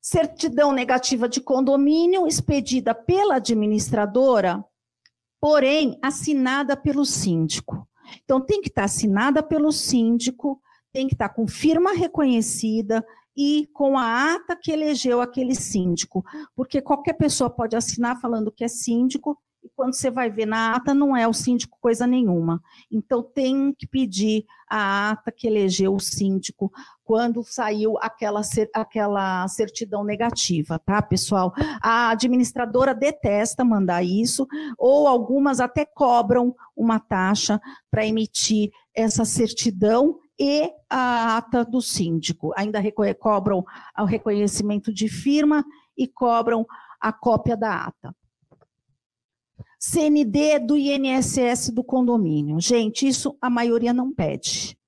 [0.00, 4.64] Certidão negativa de condomínio expedida pela administradora,
[5.44, 7.86] porém assinada pelo síndico.
[8.24, 10.58] Então, tem que estar assinada pelo síndico,
[10.90, 13.04] tem que estar com firma reconhecida
[13.36, 16.24] e com a ata que elegeu aquele síndico,
[16.56, 20.76] porque qualquer pessoa pode assinar falando que é síndico e quando você vai ver na
[20.76, 22.58] ata não é o síndico coisa nenhuma.
[22.90, 26.72] Então tem que pedir a ata que elegeu o síndico
[27.04, 28.40] quando saiu aquela,
[28.74, 31.52] aquela certidão negativa, tá, pessoal?
[31.82, 34.46] A administradora detesta mandar isso,
[34.78, 42.52] ou algumas até cobram uma taxa para emitir essa certidão e a ata do síndico.
[42.56, 42.82] Ainda
[43.14, 43.64] cobram
[43.98, 45.64] o reconhecimento de firma
[45.96, 46.66] e cobram
[47.00, 48.14] a cópia da ata.
[49.78, 52.58] CND do INSS do condomínio.
[52.58, 54.78] Gente, isso a maioria não pede.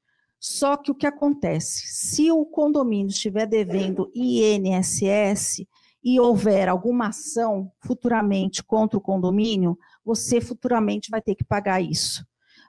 [0.48, 1.82] Só que o que acontece?
[1.88, 5.66] Se o condomínio estiver devendo INSS
[6.04, 12.24] e houver alguma ação futuramente contra o condomínio, você futuramente vai ter que pagar isso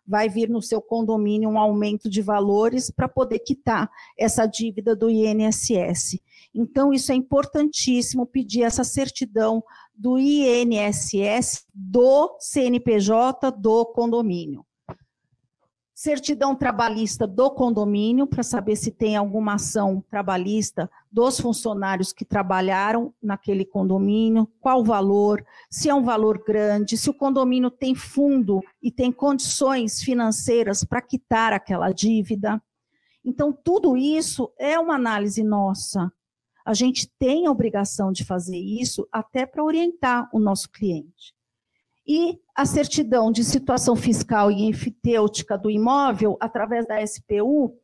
[0.09, 5.09] vai vir no seu condomínio um aumento de valores para poder quitar essa dívida do
[5.09, 6.17] INSS.
[6.55, 9.61] Então, isso é importantíssimo pedir essa certidão
[9.93, 14.65] do INSS do CNPJ do condomínio
[15.97, 23.11] certidão trabalhista do condomínio, para saber se tem alguma ação trabalhista dos funcionários que trabalharam
[23.19, 28.61] naquele condomínio, qual o valor, se é um valor grande, se o condomínio tem fundo
[28.79, 32.61] e tem condições financeiras para quitar aquela dívida.
[33.25, 36.13] Então, tudo isso é uma análise nossa.
[36.63, 41.36] A gente tem a obrigação de fazer isso até para orientar o nosso cliente
[42.07, 47.75] e a certidão de situação fiscal e enfitêutica do imóvel, através da SPU,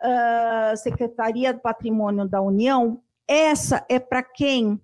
[0.00, 4.80] ah, Secretaria do Patrimônio da União, essa é para quem uh,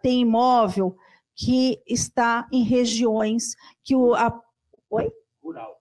[0.00, 0.96] tem imóvel
[1.34, 3.54] que está em regiões
[3.84, 4.14] que o.
[4.14, 4.40] A,
[4.88, 5.12] oi?
[5.42, 5.80] Rural.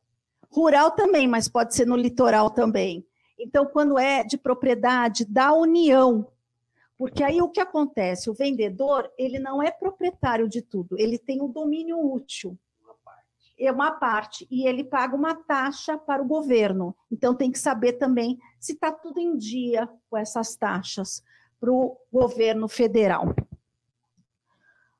[0.49, 3.05] Rural também, mas pode ser no litoral também.
[3.39, 6.27] Então, quando é de propriedade da União,
[6.97, 8.29] porque aí o que acontece?
[8.29, 12.57] O vendedor, ele não é proprietário de tudo, ele tem um domínio útil.
[13.57, 14.45] É uma parte.
[14.51, 16.93] E ele paga uma taxa para o governo.
[17.09, 21.23] Então tem que saber também se está tudo em dia com essas taxas
[21.57, 23.33] para o governo federal.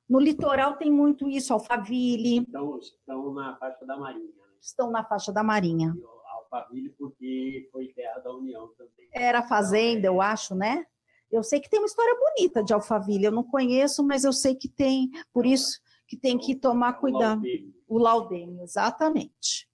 [0.07, 2.37] No litoral tem muito isso, Alphaville.
[2.37, 4.25] Então, estão na faixa da Marinha.
[4.25, 4.47] Né?
[4.61, 5.93] Estão na faixa da Marinha.
[6.35, 9.09] Alphaville, porque foi terra da União também.
[9.11, 10.85] Era fazenda, eu acho, né?
[11.31, 14.55] Eu sei que tem uma história bonita de Alphaville, eu não conheço, mas eu sei
[14.55, 17.41] que tem, por isso que tem que tomar cuidado.
[17.87, 19.67] O laudêmio, exatamente.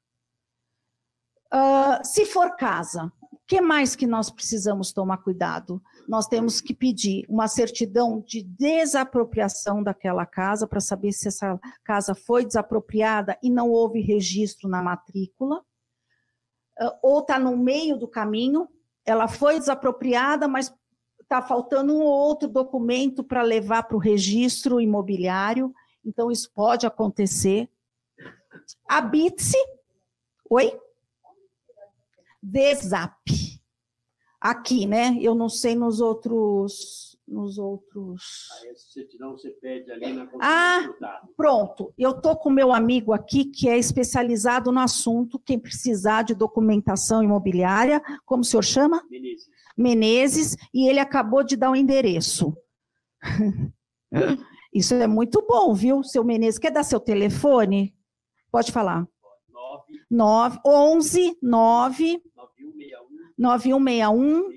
[1.54, 5.82] Uh, se for casa, o que mais que nós precisamos tomar cuidado?
[6.08, 12.16] Nós temos que pedir uma certidão de desapropriação daquela casa para saber se essa casa
[12.16, 15.60] foi desapropriada e não houve registro na matrícula,
[16.80, 18.70] uh, ou está no meio do caminho,
[19.06, 20.74] ela foi desapropriada, mas
[21.32, 25.74] está faltando um outro documento para levar para o registro imobiliário,
[26.06, 27.70] então isso pode acontecer.
[28.86, 29.56] A Bitse,
[30.50, 30.78] oi?
[32.44, 33.16] Desap.
[34.42, 35.18] Aqui, né?
[35.22, 38.50] Eu não sei nos outros nos outros.
[38.62, 40.92] Aí certidão você pede ali na Ah,
[41.38, 41.94] pronto.
[41.98, 45.40] Eu tô com meu amigo aqui que é especializado no assunto.
[45.40, 49.02] Quem precisar de documentação imobiliária, como o senhor chama?
[49.10, 49.50] Menezes.
[49.82, 52.56] Menezes, e ele acabou de dar o um endereço.
[54.74, 56.60] Isso é muito bom, viu, seu Menezes?
[56.60, 57.94] Quer dar seu telefone?
[58.52, 59.08] Pode falar.
[60.10, 62.22] 9, 11 9
[63.38, 64.50] 9161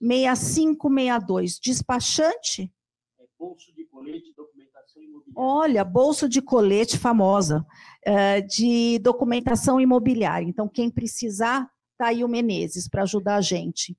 [0.00, 1.58] 6562.
[1.58, 2.72] Despachante?
[3.18, 5.32] É bolso de colete, documentação imobiliária.
[5.34, 7.66] Olha, bolso de colete famosa,
[8.04, 10.46] é, de documentação imobiliária.
[10.46, 13.96] Então, quem precisar, tá aí o Menezes para ajudar a gente.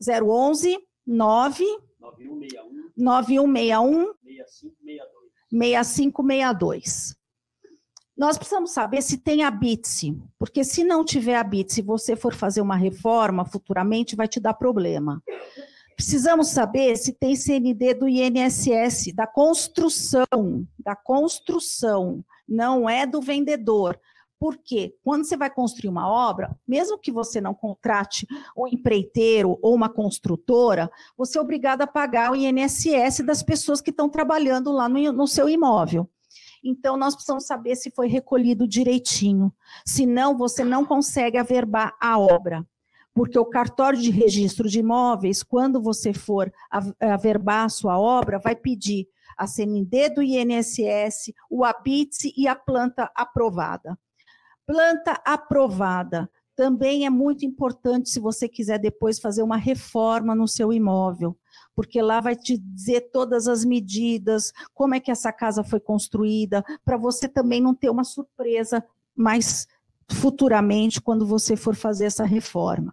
[0.00, 1.64] 011 9
[2.00, 5.18] 9161 9161 6562.
[5.50, 7.18] 6562.
[8.16, 12.16] Nós precisamos saber se tem a BITSE, porque se não tiver a BITSE e você
[12.16, 15.22] for fazer uma reforma futuramente, vai te dar problema.
[15.94, 23.98] Precisamos saber se tem CND do INSS, da construção, da construção, não é do vendedor.
[24.38, 28.26] Porque quando você vai construir uma obra, mesmo que você não contrate
[28.56, 33.90] um empreiteiro ou uma construtora, você é obrigado a pagar o INSS das pessoas que
[33.90, 36.08] estão trabalhando lá no, no seu imóvel.
[36.62, 39.52] Então, nós precisamos saber se foi recolhido direitinho.
[39.84, 42.66] Senão, você não consegue averbar a obra.
[43.14, 46.52] Porque o cartório de registro de imóveis, quando você for
[47.00, 53.10] averbar a sua obra, vai pedir a CND do INSS, o ABITSE e a planta
[53.14, 53.98] aprovada.
[54.68, 60.74] Planta aprovada também é muito importante se você quiser depois fazer uma reforma no seu
[60.74, 61.34] imóvel,
[61.74, 66.62] porque lá vai te dizer todas as medidas, como é que essa casa foi construída,
[66.84, 68.84] para você também não ter uma surpresa
[69.16, 69.66] mais
[70.10, 72.92] futuramente quando você for fazer essa reforma.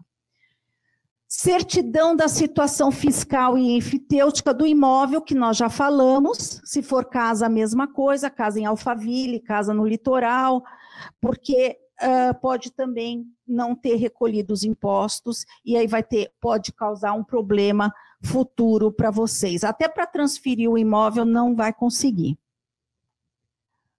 [1.27, 6.61] Certidão da situação fiscal e enfitêutica do imóvel, que nós já falamos.
[6.63, 10.63] Se for casa, a mesma coisa, casa em Alphaville, casa no litoral,
[11.19, 17.13] porque uh, pode também não ter recolhido os impostos e aí vai ter, pode causar
[17.13, 19.63] um problema futuro para vocês.
[19.63, 22.37] Até para transferir o imóvel não vai conseguir.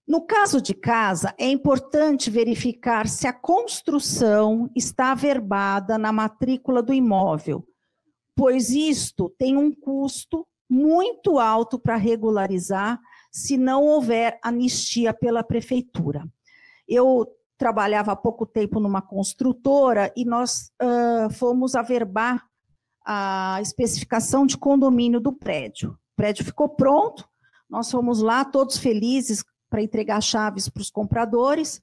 [0.07, 6.94] No caso de casa, é importante verificar se a construção está averbada na matrícula do
[6.94, 7.66] imóvel,
[8.34, 13.01] pois isto tem um custo muito alto para regularizar
[13.32, 16.24] se não houver anistia pela prefeitura.
[16.89, 17.26] Eu
[17.59, 22.45] trabalhava há pouco tempo numa construtora e nós uh, fomos averbar
[23.05, 25.93] a especificação de condomínio do prédio.
[25.93, 27.26] O prédio ficou pronto,
[27.68, 31.80] nós fomos lá todos felizes para entregar chaves para os compradores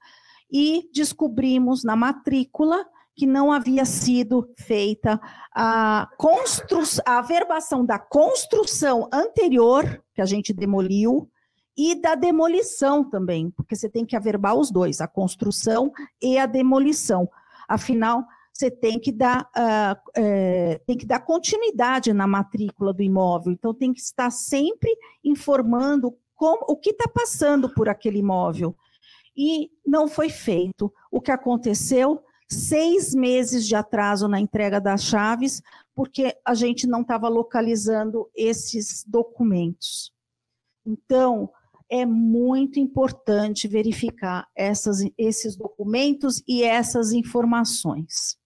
[0.51, 2.86] e descobrimos na matrícula
[3.16, 5.20] que não havia sido feita
[5.54, 11.30] a, constru a averbação da construção anterior, que a gente demoliu,
[11.76, 16.45] e da demolição também, porque você tem que averbar os dois, a construção e a
[16.45, 17.30] demolição.
[17.67, 23.51] Afinal, você tem que dar, uh, é, tem que dar continuidade na matrícula do imóvel,
[23.51, 28.76] então tem que estar sempre informando como, o que está passando por aquele imóvel.
[29.36, 30.93] E não foi feito.
[31.11, 32.24] O que aconteceu?
[32.47, 35.61] Seis meses de atraso na entrega das chaves,
[35.95, 40.13] porque a gente não estava localizando esses documentos.
[40.86, 41.49] Então,
[41.90, 48.38] é muito importante verificar essas, esses documentos e essas informações.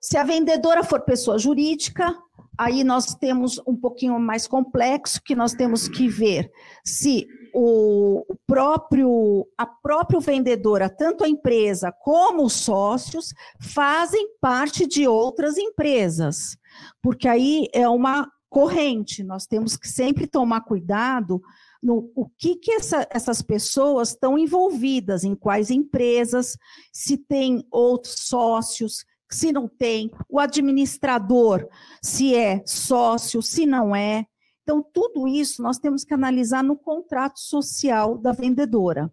[0.00, 2.16] Se a vendedora for pessoa jurídica,
[2.56, 6.50] aí nós temos um pouquinho mais complexo, que nós temos que ver
[6.84, 15.06] se o próprio, a própria vendedora, tanto a empresa como os sócios, fazem parte de
[15.06, 16.56] outras empresas,
[17.02, 19.22] porque aí é uma corrente.
[19.22, 21.40] Nós temos que sempre tomar cuidado
[21.82, 26.56] no o que, que essa, essas pessoas estão envolvidas, em quais empresas,
[26.92, 31.68] se tem outros sócios, se não tem, o administrador,
[32.02, 34.26] se é sócio, se não é.
[34.62, 39.12] Então, tudo isso nós temos que analisar no contrato social da vendedora.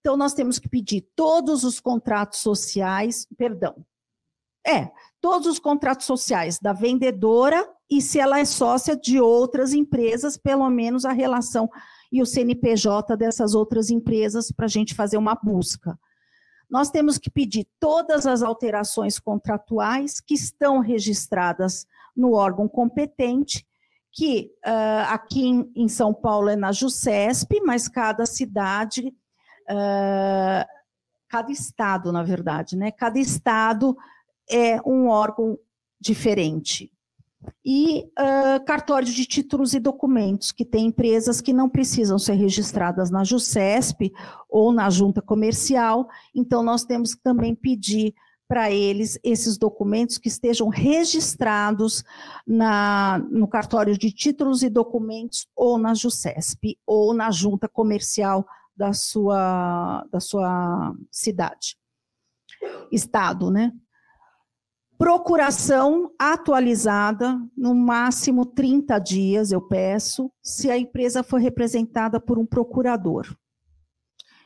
[0.00, 3.84] Então, nós temos que pedir todos os contratos sociais, perdão,
[4.66, 4.90] é,
[5.20, 10.68] todos os contratos sociais da vendedora e se ela é sócia de outras empresas, pelo
[10.70, 11.68] menos a relação
[12.10, 15.98] e o CNPJ dessas outras empresas para a gente fazer uma busca.
[16.70, 21.86] Nós temos que pedir todas as alterações contratuais que estão registradas
[22.16, 23.66] no órgão competente,
[24.12, 29.08] que uh, aqui em, em, São Paulo é na JUSESP, mas cada cidade,
[29.68, 30.66] uh,
[31.28, 32.92] cada estado, na verdade, né?
[32.92, 33.96] Cada estado
[34.50, 35.58] é um órgão
[36.00, 36.90] diferente
[37.64, 43.10] e uh, cartório de títulos e documentos, que tem empresas que não precisam ser registradas
[43.10, 44.12] na JUSESP
[44.48, 48.14] ou na junta comercial, então nós temos que também pedir
[48.46, 52.04] para eles esses documentos que estejam registrados
[52.46, 58.92] na, no cartório de títulos e documentos ou na JUSESP ou na junta comercial da
[58.92, 61.76] sua, da sua cidade.
[62.92, 63.72] Estado, né?
[64.96, 72.46] Procuração atualizada, no máximo 30 dias, eu peço, se a empresa for representada por um
[72.46, 73.36] procurador.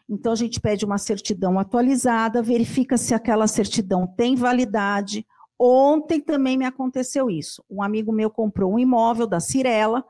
[0.09, 5.27] Então, a gente pede uma certidão atualizada, verifica se aquela certidão tem validade.
[5.59, 7.63] Ontem também me aconteceu isso.
[7.69, 10.03] Um amigo meu comprou um imóvel da Cirela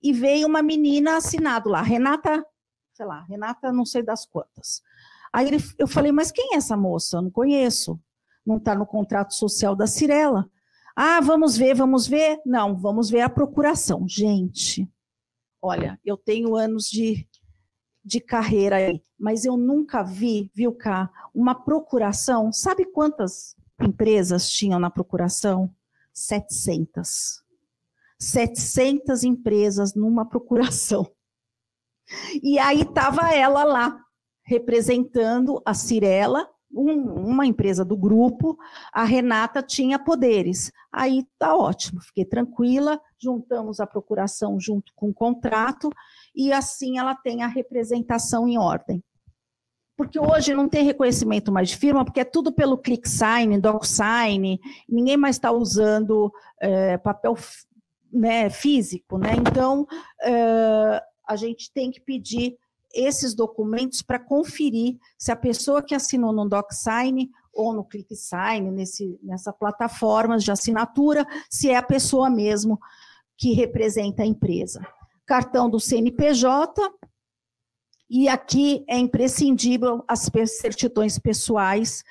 [0.00, 2.44] e veio uma menina assinado lá, Renata,
[2.94, 4.80] sei lá, Renata não sei das quantas.
[5.32, 7.16] Aí ele, eu falei, mas quem é essa moça?
[7.16, 7.98] Eu não conheço
[8.44, 10.48] não está no contrato social da Cirela.
[10.94, 12.40] Ah, vamos ver, vamos ver.
[12.44, 14.06] Não, vamos ver a procuração.
[14.06, 14.88] Gente,
[15.60, 17.26] olha, eu tenho anos de,
[18.04, 22.52] de carreira aí, mas eu nunca vi, viu cá, uma procuração.
[22.52, 25.74] Sabe quantas empresas tinham na procuração?
[26.12, 27.42] 700.
[28.18, 31.10] 700 empresas numa procuração.
[32.42, 33.98] E aí estava ela lá,
[34.44, 38.58] representando a Cirela, um, uma empresa do grupo,
[38.92, 40.72] a Renata tinha poderes.
[40.92, 45.90] Aí tá ótimo, fiquei tranquila, juntamos a procuração junto com o contrato,
[46.34, 49.02] e assim ela tem a representação em ordem.
[49.96, 54.58] Porque hoje não tem reconhecimento mais de firma, porque é tudo pelo ClickSign, DocSign,
[54.88, 57.36] ninguém mais está usando é, papel
[58.12, 59.34] né, físico, né?
[59.36, 59.86] Então,
[60.22, 62.56] é, a gente tem que pedir
[62.92, 69.18] esses documentos para conferir se a pessoa que assinou no DocSign ou no ClickSign, nesse,
[69.22, 72.78] nessa plataforma de assinatura, se é a pessoa mesmo
[73.36, 74.86] que representa a empresa.
[75.26, 76.80] Cartão do CNPJ,
[78.08, 82.02] e aqui é imprescindível as certidões pessoais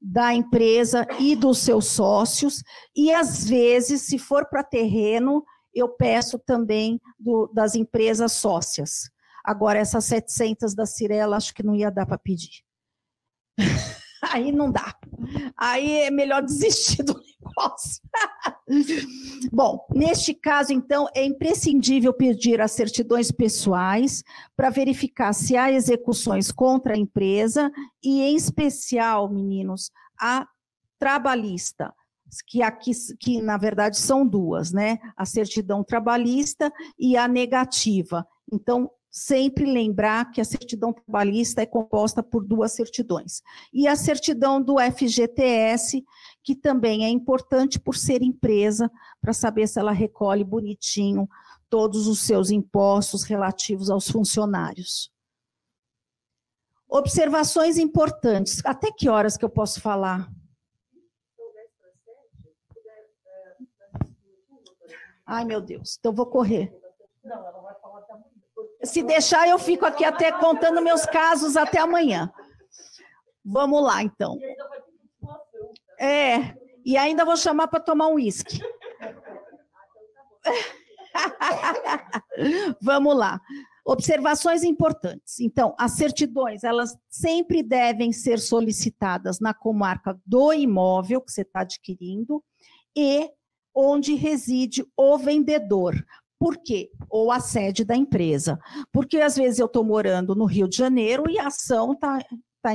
[0.00, 2.62] da empresa e dos seus sócios,
[2.96, 9.10] e às vezes, se for para terreno, eu peço também do, das empresas sócias.
[9.44, 12.62] Agora, essas 700 da Cirela, acho que não ia dar para pedir.
[14.32, 14.94] Aí não dá.
[15.56, 18.02] Aí é melhor desistir do negócio.
[19.52, 24.22] Bom, neste caso, então, é imprescindível pedir as certidões pessoais
[24.56, 27.70] para verificar se há execuções contra a empresa
[28.02, 30.46] e, em especial, meninos, a
[30.98, 31.94] trabalhista,
[32.46, 34.98] que aqui, que na verdade são duas, né?
[35.16, 38.26] A certidão trabalhista e a negativa.
[38.52, 43.42] Então, sempre lembrar que a certidão trabalhista é composta por duas certidões.
[43.72, 46.04] E a certidão do FGTS,
[46.42, 48.90] que também é importante por ser empresa,
[49.20, 51.28] para saber se ela recolhe bonitinho
[51.68, 55.12] todos os seus impostos relativos aos funcionários.
[56.88, 58.60] Observações importantes.
[58.64, 60.28] Até que horas que eu posso falar?
[65.24, 66.76] Ai, meu Deus, então vou correr.
[67.22, 68.30] Não, ela vai falar até amanhã.
[68.82, 72.32] Se deixar, eu fico aqui até contando meus casos até amanhã.
[73.44, 74.38] Vamos lá, então.
[75.98, 76.54] É,
[76.84, 78.60] e ainda vou chamar para tomar um uísque.
[82.80, 83.40] Vamos lá.
[83.84, 85.40] Observações importantes.
[85.40, 91.60] Então, as certidões, elas sempre devem ser solicitadas na comarca do imóvel que você está
[91.60, 92.42] adquirindo
[92.96, 93.30] e
[93.74, 95.94] onde reside o vendedor.
[96.40, 96.90] Por quê?
[97.10, 98.58] Ou a sede da empresa.
[98.90, 102.18] Porque às vezes eu estou morando no Rio de Janeiro e a ação está
[102.62, 102.70] tá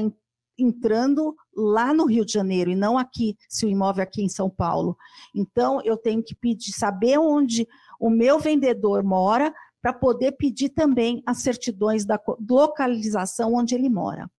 [0.58, 4.30] entrando lá no Rio de Janeiro e não aqui, se o imóvel é aqui em
[4.30, 4.96] São Paulo.
[5.34, 7.68] Então, eu tenho que pedir, saber onde
[8.00, 14.30] o meu vendedor mora para poder pedir também as certidões da localização onde ele mora.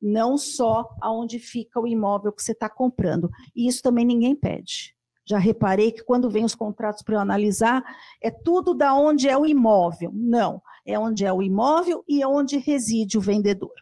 [0.00, 3.28] Não só aonde fica o imóvel que você está comprando.
[3.54, 4.94] E isso também ninguém pede.
[5.30, 7.84] Já reparei que quando vem os contratos para eu analisar,
[8.20, 10.10] é tudo da onde é o imóvel.
[10.12, 13.72] Não, é onde é o imóvel e é onde reside o vendedor.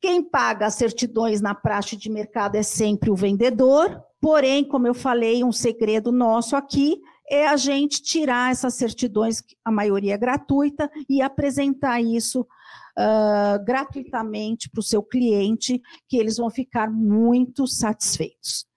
[0.00, 4.94] Quem paga as certidões na praxe de mercado é sempre o vendedor, porém, como eu
[4.94, 7.00] falei, um segredo nosso aqui
[7.30, 14.68] é a gente tirar essas certidões, a maioria é gratuita, e apresentar isso uh, gratuitamente
[14.68, 18.68] para o seu cliente, que eles vão ficar muito satisfeitos.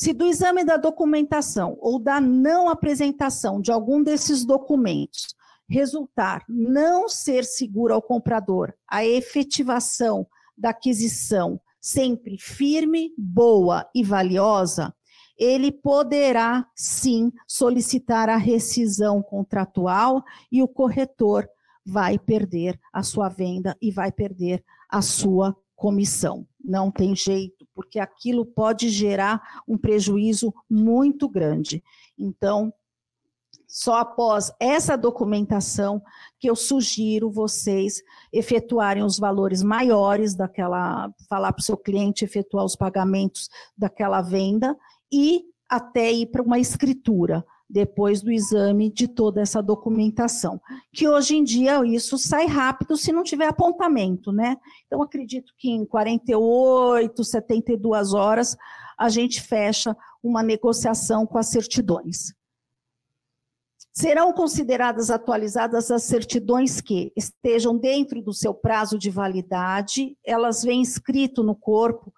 [0.00, 5.34] Se do exame da documentação ou da não apresentação de algum desses documentos
[5.68, 10.26] resultar não ser seguro ao comprador a efetivação
[10.56, 14.90] da aquisição sempre firme, boa e valiosa,
[15.38, 21.46] ele poderá sim solicitar a rescisão contratual e o corretor
[21.84, 26.46] vai perder a sua venda e vai perder a sua comissão.
[26.62, 31.82] Não tem jeito, porque aquilo pode gerar um prejuízo muito grande.
[32.18, 32.70] Então,
[33.66, 36.02] só após essa documentação
[36.38, 42.66] que eu sugiro vocês efetuarem os valores maiores daquela, falar para o seu cliente efetuar
[42.66, 44.76] os pagamentos daquela venda
[45.10, 50.60] e até ir para uma escritura depois do exame de toda essa documentação.
[50.92, 54.56] Que hoje em dia isso sai rápido se não tiver apontamento, né?
[54.86, 58.56] Então, acredito que em 48, 72 horas
[58.98, 62.34] a gente fecha uma negociação com as certidões.
[63.92, 70.82] Serão consideradas atualizadas as certidões que estejam dentro do seu prazo de validade, elas vêm
[70.82, 72.12] escrito no corpo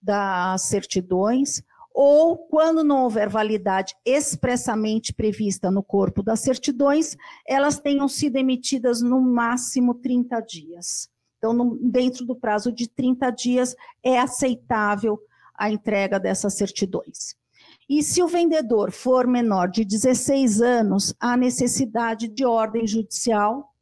[0.00, 1.62] das certidões,
[2.00, 9.02] ou quando não houver validade expressamente prevista no corpo das certidões, elas tenham sido emitidas
[9.02, 11.10] no máximo 30 dias.
[11.38, 15.18] Então, no, dentro do prazo de 30 dias, é aceitável
[15.52, 17.34] a entrega dessas certidões.
[17.88, 23.74] E se o vendedor for menor de 16 anos, há necessidade de ordem judicial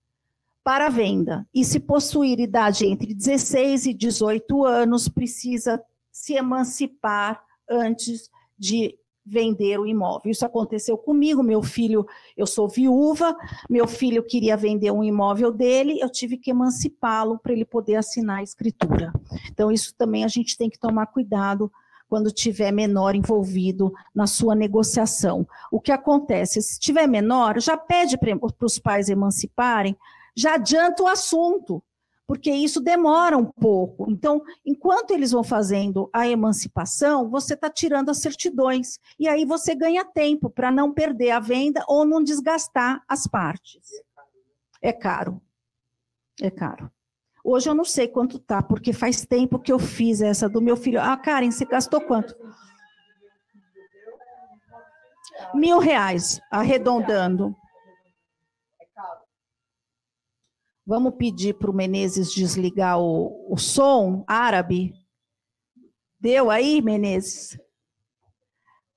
[0.65, 1.47] para venda.
[1.53, 8.99] E se possuir idade entre 16 e 18 anos, precisa se emancipar antes de
[9.29, 10.31] vender o imóvel.
[10.31, 12.07] Isso aconteceu comigo, meu filho,
[12.37, 13.37] eu sou viúva,
[13.69, 18.39] meu filho queria vender um imóvel dele, eu tive que emancipá-lo para ele poder assinar
[18.39, 19.13] a escritura.
[19.51, 21.73] Então, isso também a gente tem que tomar cuidado
[22.09, 25.45] quando tiver menor envolvido na sua negociação.
[25.73, 26.63] O que acontece?
[26.63, 29.97] Se tiver menor, já pede para os pais emanciparem,
[30.37, 31.83] já adianta o assunto
[32.27, 34.11] porque isso demora um pouco.
[34.11, 38.99] Então, enquanto eles vão fazendo a emancipação, você está tirando as certidões.
[39.19, 43.81] E aí você ganha tempo para não perder a venda ou não desgastar as partes.
[44.83, 45.41] É caro.
[46.41, 46.91] É caro.
[47.45, 50.77] Hoje eu não sei quanto tá, porque faz tempo que eu fiz essa do meu
[50.77, 51.01] filho.
[51.01, 52.35] Ah, Karen, você gastou quanto?
[55.55, 57.55] Mil reais, arredondando.
[60.87, 64.95] Vamos pedir para o Menezes desligar o, o som árabe.
[66.21, 67.59] Deu aí, Menezes?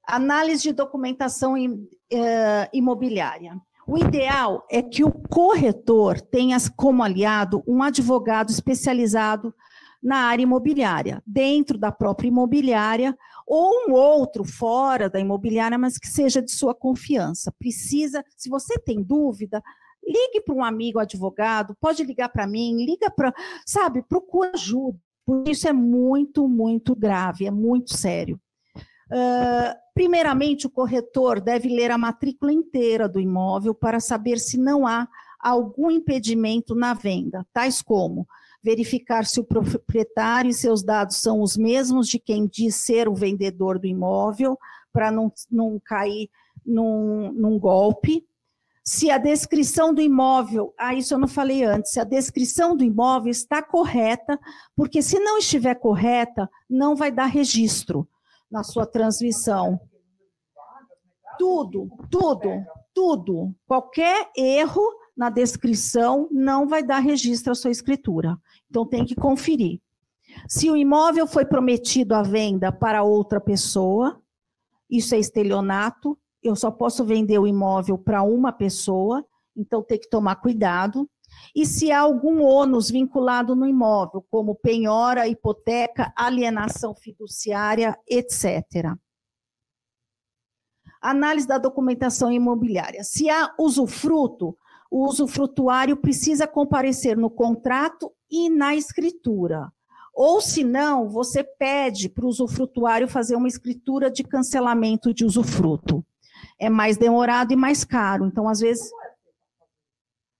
[0.07, 3.59] Análise de documentação eh, imobiliária.
[3.87, 9.51] O ideal é que o corretor tenha como aliado um advogado especializado
[10.01, 13.17] na área imobiliária, dentro da própria imobiliária,
[13.47, 17.51] ou um outro fora da imobiliária, mas que seja de sua confiança.
[17.57, 19.61] Precisa, se você tem dúvida,
[20.09, 23.31] Ligue para um amigo advogado, pode ligar para mim, liga para,
[23.65, 24.97] sabe, procura ajuda.
[25.47, 28.39] Isso é muito, muito grave, é muito sério.
[29.11, 34.87] Uh, primeiramente, o corretor deve ler a matrícula inteira do imóvel para saber se não
[34.87, 35.07] há
[35.39, 38.27] algum impedimento na venda, tais como
[38.61, 43.15] verificar se o proprietário e seus dados são os mesmos de quem diz ser o
[43.15, 44.57] vendedor do imóvel,
[44.91, 46.29] para não, não cair
[46.65, 48.25] num, num golpe,
[48.89, 52.83] se a descrição do imóvel, ah, isso eu não falei antes, se a descrição do
[52.83, 54.39] imóvel está correta,
[54.75, 58.09] porque se não estiver correta, não vai dar registro
[58.49, 59.79] na sua transmissão.
[61.37, 62.49] Tudo, tudo,
[62.91, 63.53] tudo.
[63.67, 64.81] Qualquer erro
[65.15, 68.39] na descrição não vai dar registro à sua escritura.
[68.71, 69.79] Então tem que conferir.
[70.47, 74.19] Se o imóvel foi prometido à venda para outra pessoa,
[74.89, 79.25] isso é estelionato, eu só posso vender o imóvel para uma pessoa,
[79.55, 81.09] então tem que tomar cuidado.
[81.55, 88.95] E se há algum ônus vinculado no imóvel, como penhora, hipoteca, alienação fiduciária, etc.
[91.01, 93.03] Análise da documentação imobiliária.
[93.03, 94.57] Se há usufruto,
[94.89, 99.71] o usufrutuário precisa comparecer no contrato e na escritura.
[100.13, 106.03] Ou, se não, você pede para o usufrutuário fazer uma escritura de cancelamento de usufruto
[106.59, 108.25] é mais demorado e mais caro.
[108.25, 108.89] Então, às vezes.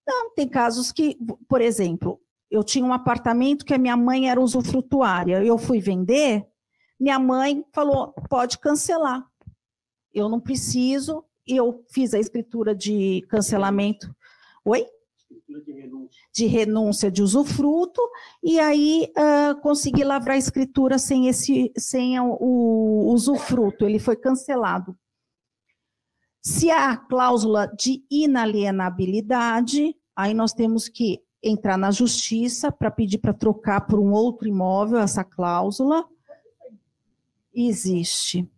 [0.07, 2.19] Não, tem casos que, por exemplo,
[2.49, 5.43] eu tinha um apartamento que a minha mãe era usufrutuária.
[5.43, 6.45] Eu fui vender,
[6.99, 9.23] minha mãe falou: pode cancelar.
[10.13, 14.13] Eu não preciso, e eu fiz a escritura de cancelamento.
[14.65, 14.85] Oi?
[15.47, 16.21] De renúncia.
[16.33, 18.01] de renúncia de usufruto,
[18.43, 24.15] e aí uh, consegui lavrar a escritura sem, esse, sem o, o usufruto, ele foi
[24.15, 24.95] cancelado.
[26.41, 33.33] Se há cláusula de inalienabilidade, aí nós temos que entrar na justiça para pedir para
[33.33, 36.05] trocar por um outro imóvel essa cláusula.
[37.53, 38.49] Existe.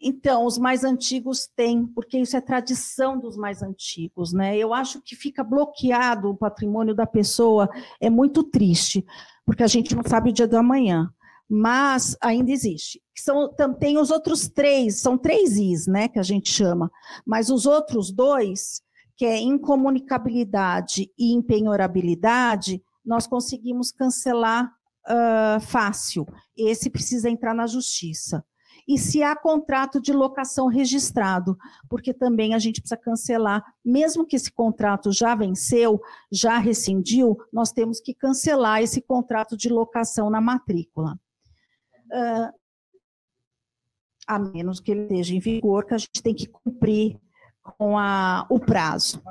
[0.00, 4.56] Então, os mais antigos têm, porque isso é tradição dos mais antigos, né?
[4.56, 7.68] Eu acho que fica bloqueado o patrimônio da pessoa,
[8.00, 9.04] é muito triste,
[9.44, 11.12] porque a gente não sabe o dia do amanhã
[11.48, 13.00] mas ainda existe.
[13.16, 16.90] São, tem os outros três, são três Is, né, que a gente chama,
[17.26, 18.82] mas os outros dois,
[19.16, 24.70] que é incomunicabilidade e empenhorabilidade, nós conseguimos cancelar
[25.06, 26.26] uh, fácil.
[26.56, 28.44] Esse precisa entrar na justiça.
[28.86, 31.58] E se há contrato de locação registrado,
[31.90, 37.70] porque também a gente precisa cancelar, mesmo que esse contrato já venceu, já rescindiu, nós
[37.70, 41.18] temos que cancelar esse contrato de locação na matrícula
[42.12, 42.52] uh,
[44.26, 47.18] a menos que ele esteja em vigor, que a gente tem que cumprir
[47.78, 49.22] com a, o prazo.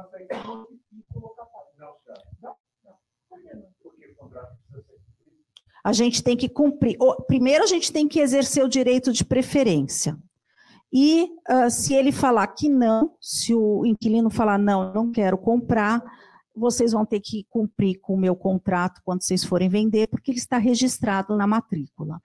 [5.83, 6.97] A gente tem que cumprir.
[7.27, 10.17] Primeiro, a gente tem que exercer o direito de preferência.
[10.91, 16.01] E uh, se ele falar que não, se o inquilino falar não, não quero comprar,
[16.55, 20.39] vocês vão ter que cumprir com o meu contrato quando vocês forem vender, porque ele
[20.39, 22.19] está registrado na matrícula.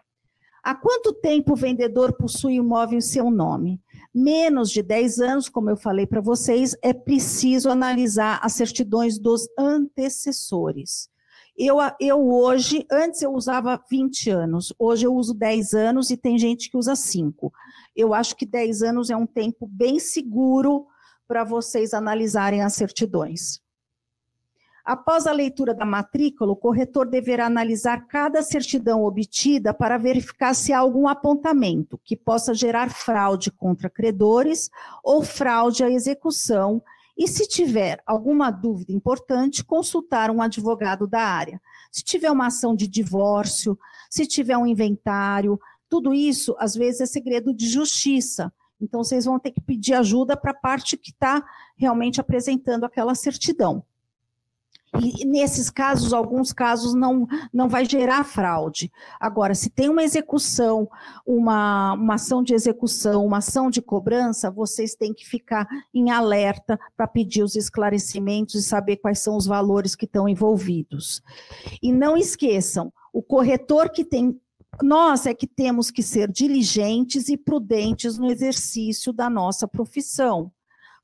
[0.62, 3.80] Há quanto tempo o vendedor possui imóvel em seu nome?
[4.14, 9.48] Menos de 10 anos, como eu falei para vocês, é preciso analisar as certidões dos
[9.58, 11.10] antecessores.
[11.56, 16.38] Eu, eu hoje, antes eu usava 20 anos, hoje eu uso 10 anos e tem
[16.38, 17.52] gente que usa 5.
[17.96, 20.86] Eu acho que 10 anos é um tempo bem seguro
[21.26, 23.61] para vocês analisarem as certidões.
[24.85, 30.72] Após a leitura da matrícula, o corretor deverá analisar cada certidão obtida para verificar se
[30.72, 34.70] há algum apontamento que possa gerar fraude contra credores
[35.05, 36.83] ou fraude à execução
[37.16, 41.61] e, se tiver alguma dúvida importante, consultar um advogado da área.
[41.93, 43.78] Se tiver uma ação de divórcio,
[44.11, 48.53] se tiver um inventário, tudo isso, às vezes, é segredo de justiça.
[48.80, 51.45] Então, vocês vão ter que pedir ajuda para a parte que está
[51.76, 53.85] realmente apresentando aquela certidão.
[55.01, 58.93] E nesses casos, alguns casos não, não vai gerar fraude.
[59.18, 60.86] Agora, se tem uma execução,
[61.26, 66.78] uma, uma ação de execução, uma ação de cobrança, vocês têm que ficar em alerta
[66.95, 71.22] para pedir os esclarecimentos e saber quais são os valores que estão envolvidos.
[71.82, 74.38] E não esqueçam, o corretor que tem
[74.82, 80.51] nós é que temos que ser diligentes e prudentes no exercício da nossa profissão,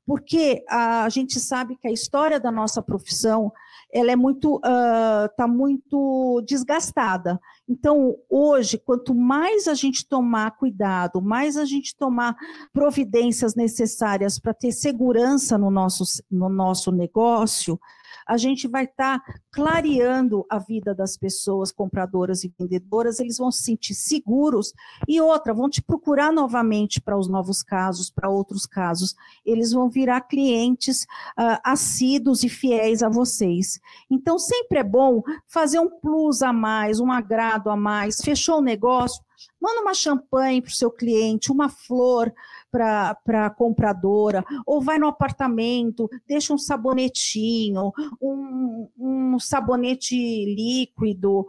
[0.05, 3.51] porque a gente sabe que a história da nossa profissão
[3.91, 7.39] ela é muito está uh, muito desgastada.
[7.67, 12.35] Então, hoje, quanto mais a gente tomar cuidado, mais a gente tomar
[12.71, 17.79] providências necessárias para ter segurança no nosso, no nosso negócio,
[18.27, 23.51] a gente vai estar tá clareando a vida das pessoas compradoras e vendedoras, eles vão
[23.51, 24.73] se sentir seguros.
[25.07, 29.89] E outra, vão te procurar novamente para os novos casos, para outros casos, eles vão
[29.89, 31.03] virar clientes
[31.37, 33.79] uh, assíduos e fiéis a vocês.
[34.09, 38.61] Então, sempre é bom fazer um plus a mais, um agrado a mais, fechou o
[38.61, 39.23] negócio,
[39.61, 42.33] manda uma champanhe para o seu cliente, uma flor,
[42.71, 47.91] para a compradora, ou vai no apartamento, deixa um sabonetinho,
[48.21, 51.45] um, um sabonete líquido,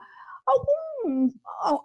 [0.46, 0.80] algum.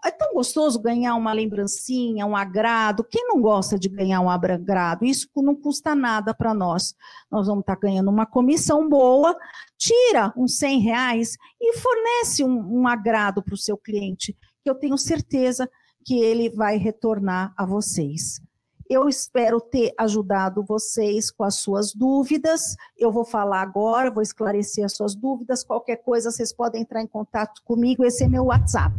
[0.05, 3.03] É tão gostoso ganhar uma lembrancinha, um agrado.
[3.03, 5.05] Quem não gosta de ganhar um agrado?
[5.05, 6.93] Isso não custa nada para nós.
[7.31, 9.35] Nós vamos estar tá ganhando uma comissão boa,
[9.77, 14.75] tira uns 100 reais e fornece um, um agrado para o seu cliente, que eu
[14.75, 15.69] tenho certeza
[16.05, 18.39] que ele vai retornar a vocês.
[18.87, 22.75] Eu espero ter ajudado vocês com as suas dúvidas.
[22.97, 25.63] Eu vou falar agora, vou esclarecer as suas dúvidas.
[25.63, 28.05] Qualquer coisa, vocês podem entrar em contato comigo.
[28.05, 28.95] Esse é meu WhatsApp.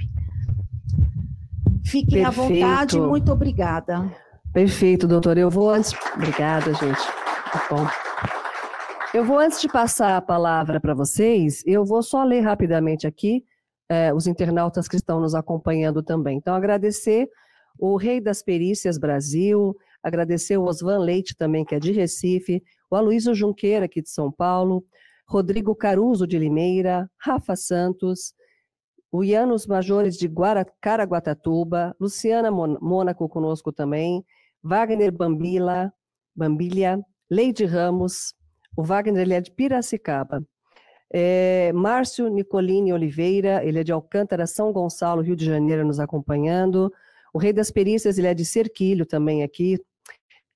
[1.85, 2.27] Fiquem Perfeito.
[2.27, 3.01] à vontade.
[3.01, 4.13] Muito obrigada.
[4.53, 5.39] Perfeito, doutora.
[5.39, 5.95] Eu vou antes.
[6.17, 7.07] Obrigada, gente.
[7.53, 7.87] Tá bom.
[9.15, 13.45] Eu vou, antes de passar a palavra para vocês, eu vou só ler rapidamente aqui
[13.89, 16.39] eh, os internautas que estão nos acompanhando também.
[16.39, 17.29] Então, agradecer
[17.79, 22.97] o Rei das Perícias Brasil, agradecer o Osvan Leite também, que é de Recife, o
[22.97, 24.85] Aloysio Junqueira, aqui de São Paulo,
[25.29, 28.33] Rodrigo Caruso de Limeira, Rafa Santos,
[29.11, 30.31] o Ianos Majores de
[30.81, 34.25] Caraguatatuba, Luciana Mônaco conosco também,
[34.63, 35.93] Wagner Bambila,
[36.35, 37.01] Bambilha,
[37.31, 38.35] Leide Ramos,
[38.77, 40.45] o Wagner ele é de Piracicaba.
[41.13, 46.93] É, Márcio Nicolini Oliveira, ele é de Alcântara, São Gonçalo, Rio de Janeiro, nos acompanhando.
[47.37, 49.79] O Rei das Perícias, ele é de Cerquilho também aqui.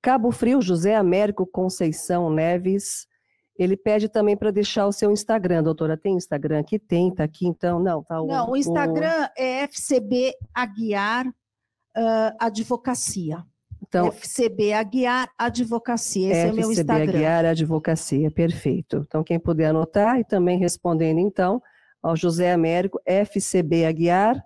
[0.00, 3.06] Cabo Frio, José Américo Conceição Neves.
[3.54, 5.94] Ele pede também para deixar o seu Instagram, doutora.
[5.94, 6.78] Tem Instagram aqui?
[6.78, 7.78] Tem, tá aqui então?
[7.80, 9.42] Não, tá o, Não, o Instagram o...
[9.42, 13.44] é FCB Aguiar uh, Advocacia.
[13.86, 17.04] Então, FCB Aguiar Advocacia, esse FCB é o meu Instagram.
[17.04, 19.04] FCB Aguiar Advocacia, perfeito.
[19.06, 21.60] Então, quem puder anotar e também respondendo, então,
[22.02, 24.42] ao José Américo, FCB Aguiar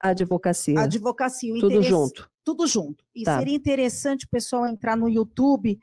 [0.00, 0.80] advocacia.
[0.80, 1.52] Advocacia.
[1.60, 2.30] Tudo junto.
[2.44, 3.04] Tudo junto.
[3.14, 3.38] E tá.
[3.38, 5.78] seria interessante o pessoal entrar no YouTube,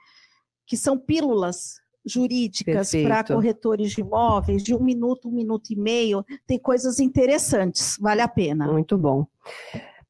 [0.66, 6.24] que são pílulas jurídicas para corretores de imóveis, de um minuto, um minuto e meio.
[6.45, 8.72] Tem coisas interessantes, vale a pena.
[8.72, 9.26] Muito bom.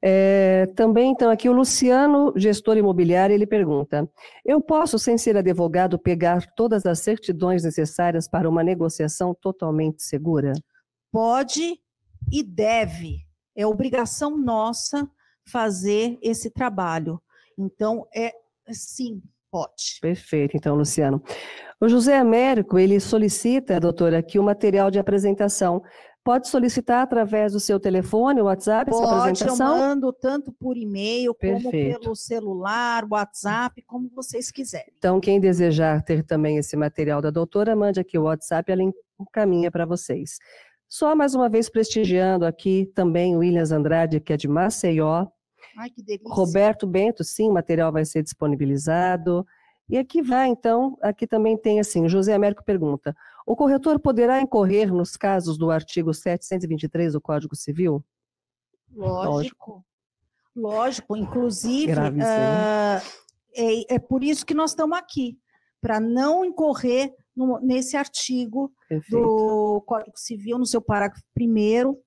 [0.08, 4.08] É, também, então, aqui o Luciano, gestor imobiliário, ele pergunta:
[4.46, 10.54] Eu posso, sem ser advogado, pegar todas as certidões necessárias para uma negociação totalmente segura?
[11.12, 11.80] Pode
[12.32, 13.25] e deve
[13.56, 15.10] é obrigação nossa
[15.48, 17.22] fazer esse trabalho.
[17.58, 18.32] Então, é
[18.72, 20.00] sim, pode.
[20.02, 21.22] Perfeito, então, Luciano.
[21.80, 25.82] O José Américo, ele solicita, doutora, aqui o material de apresentação.
[26.24, 29.74] Pode solicitar através do seu telefone, WhatsApp, Pode, essa apresentação?
[29.74, 34.92] eu mando tanto por e-mail, como pelo celular, WhatsApp, como vocês quiserem.
[34.98, 38.82] Então, quem desejar ter também esse material da doutora, mande aqui o WhatsApp, ela
[39.20, 40.40] encaminha para vocês.
[40.88, 45.28] Só mais uma vez prestigiando aqui também o Williams Andrade, que é de Maceió.
[45.78, 46.34] Ai, que delícia.
[46.34, 49.46] Roberto Bento, sim, o material vai ser disponibilizado.
[49.90, 53.16] E aqui vai, então, aqui também tem assim, José Américo pergunta,
[53.46, 58.04] o corretor poderá incorrer nos casos do artigo 723 do Código Civil?
[58.92, 59.86] Lógico.
[60.56, 61.92] Lógico, inclusive,
[62.24, 63.02] ah,
[63.54, 65.38] é, é por isso que nós estamos aqui,
[65.82, 69.18] para não incorrer no- nesse artigo Perfeito.
[69.26, 71.98] do Código Civil, no seu parágrafo primeiro,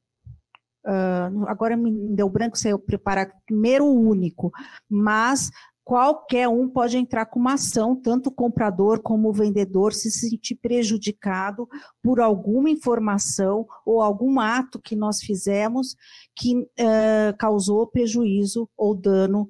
[1.32, 4.50] no- agora me deu branco se é o parágrafo primeiro único,
[4.88, 5.50] mas
[5.84, 10.54] qualquer um pode entrar com uma ação, tanto o comprador como o vendedor, se sentir
[10.56, 11.66] prejudicado
[12.02, 15.96] por alguma informação ou algum ato que nós fizemos
[16.36, 19.48] que eh, causou prejuízo ou dano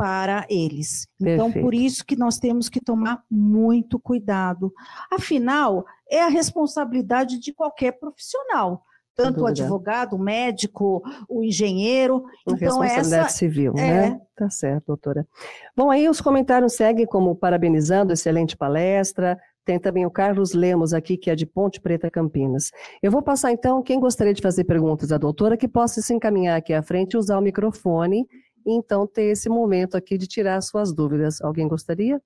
[0.00, 1.06] para eles.
[1.20, 1.74] Então, por Perfeito.
[1.74, 4.72] isso que nós temos que tomar muito cuidado.
[5.12, 8.82] Afinal, é a responsabilidade de qualquer profissional,
[9.14, 12.24] tanto o advogado, o médico, o engenheiro.
[12.48, 14.10] A Então, responsabilidade essa civil, é.
[14.10, 14.20] né?
[14.34, 15.28] Tá certo, doutora.
[15.76, 19.38] Bom, aí os comentários seguem como parabenizando, excelente palestra.
[19.66, 22.70] Tem também o Carlos Lemos aqui, que é de Ponte Preta, Campinas.
[23.02, 26.56] Eu vou passar, então, quem gostaria de fazer perguntas à doutora, que possa se encaminhar
[26.56, 28.26] aqui à frente e usar o microfone,
[28.66, 31.40] então ter esse momento aqui de tirar suas dúvidas.
[31.40, 32.20] Alguém gostaria?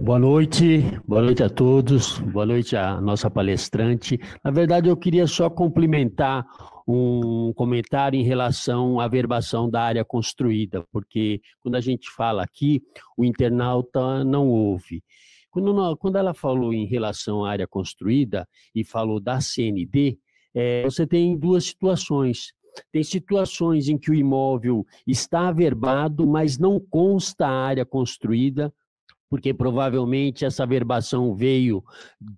[0.00, 4.18] Boa noite, boa noite a todos, boa noite à nossa palestrante.
[4.42, 6.44] Na verdade, eu queria só complementar
[6.88, 12.82] um comentário em relação à verbação da área construída, porque quando a gente fala aqui,
[13.16, 15.04] o internauta não ouve.
[15.50, 20.18] Quando, quando ela falou em relação à área construída e falou da CND,
[20.54, 22.52] eh, você tem duas situações.
[22.90, 28.72] Tem situações em que o imóvel está averbado, mas não consta a área construída,
[29.32, 31.82] porque provavelmente essa verbação veio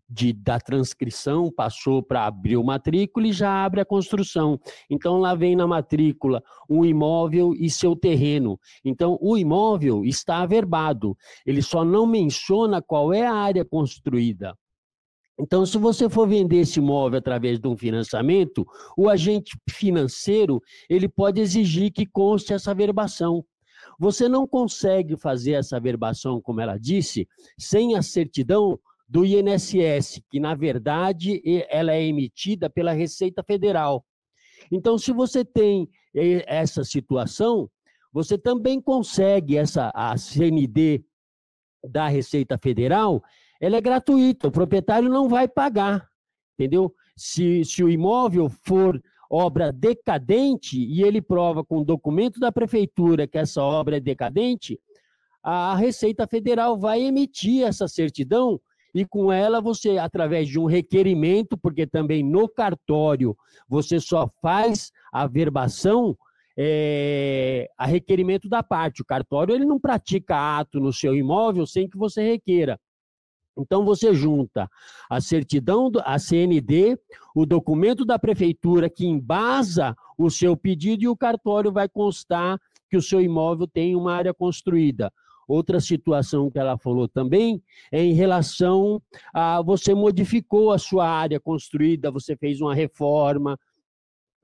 [0.09, 4.61] de, da transcrição, passou para abrir o matrícula e já abre a construção.
[4.89, 6.41] Então, lá vem na matrícula
[6.71, 8.61] um imóvel e seu terreno.
[8.85, 14.57] Então, o imóvel está averbado, ele só não menciona qual é a área construída.
[15.39, 18.65] Então, se você for vender esse imóvel através de um financiamento,
[18.97, 23.45] o agente financeiro ele pode exigir que conste essa verbação.
[23.99, 27.29] Você não consegue fazer essa verbação, como ela disse,
[27.59, 28.79] sem a certidão
[29.09, 34.05] do INSS, que na verdade ela é emitida pela Receita Federal.
[34.71, 37.71] Então, se você tem eh, essa situação,
[38.13, 41.05] você também consegue essa a CND
[41.85, 43.23] da Receita Federal,
[43.65, 46.07] ela é gratuita, o proprietário não vai pagar,
[46.55, 46.95] entendeu?
[47.17, 49.01] Se, se o imóvel for
[49.31, 54.79] obra decadente e ele prova com documento da prefeitura que essa obra é decadente,
[55.43, 58.61] a Receita Federal vai emitir essa certidão
[58.95, 63.37] e com ela você, através de um requerimento, porque também no cartório
[63.69, 66.17] você só faz a verbação
[66.57, 69.03] eh, a requerimento da parte.
[69.03, 72.79] O cartório ele não pratica ato no seu imóvel sem que você requeira.
[73.57, 74.69] Então você junta
[75.09, 76.99] a certidão, a CND,
[77.35, 82.97] o documento da prefeitura que embasa o seu pedido e o cartório vai constar que
[82.97, 85.13] o seu imóvel tem uma área construída.
[85.47, 89.01] Outra situação que ela falou também é em relação
[89.33, 93.59] a você modificou a sua área construída, você fez uma reforma,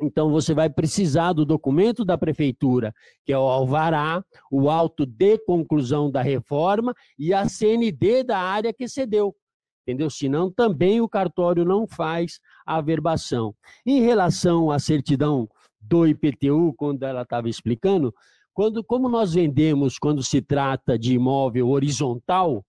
[0.00, 2.92] então você vai precisar do documento da prefeitura,
[3.24, 8.72] que é o alvará, o auto de conclusão da reforma e a CND da área
[8.72, 9.34] que cedeu.
[9.82, 10.08] Entendeu?
[10.08, 13.54] Senão também o cartório não faz a averbação.
[13.84, 15.48] Em relação à certidão
[15.80, 18.14] do IPTU, quando ela estava explicando,
[18.52, 22.64] quando, como nós vendemos quando se trata de imóvel horizontal,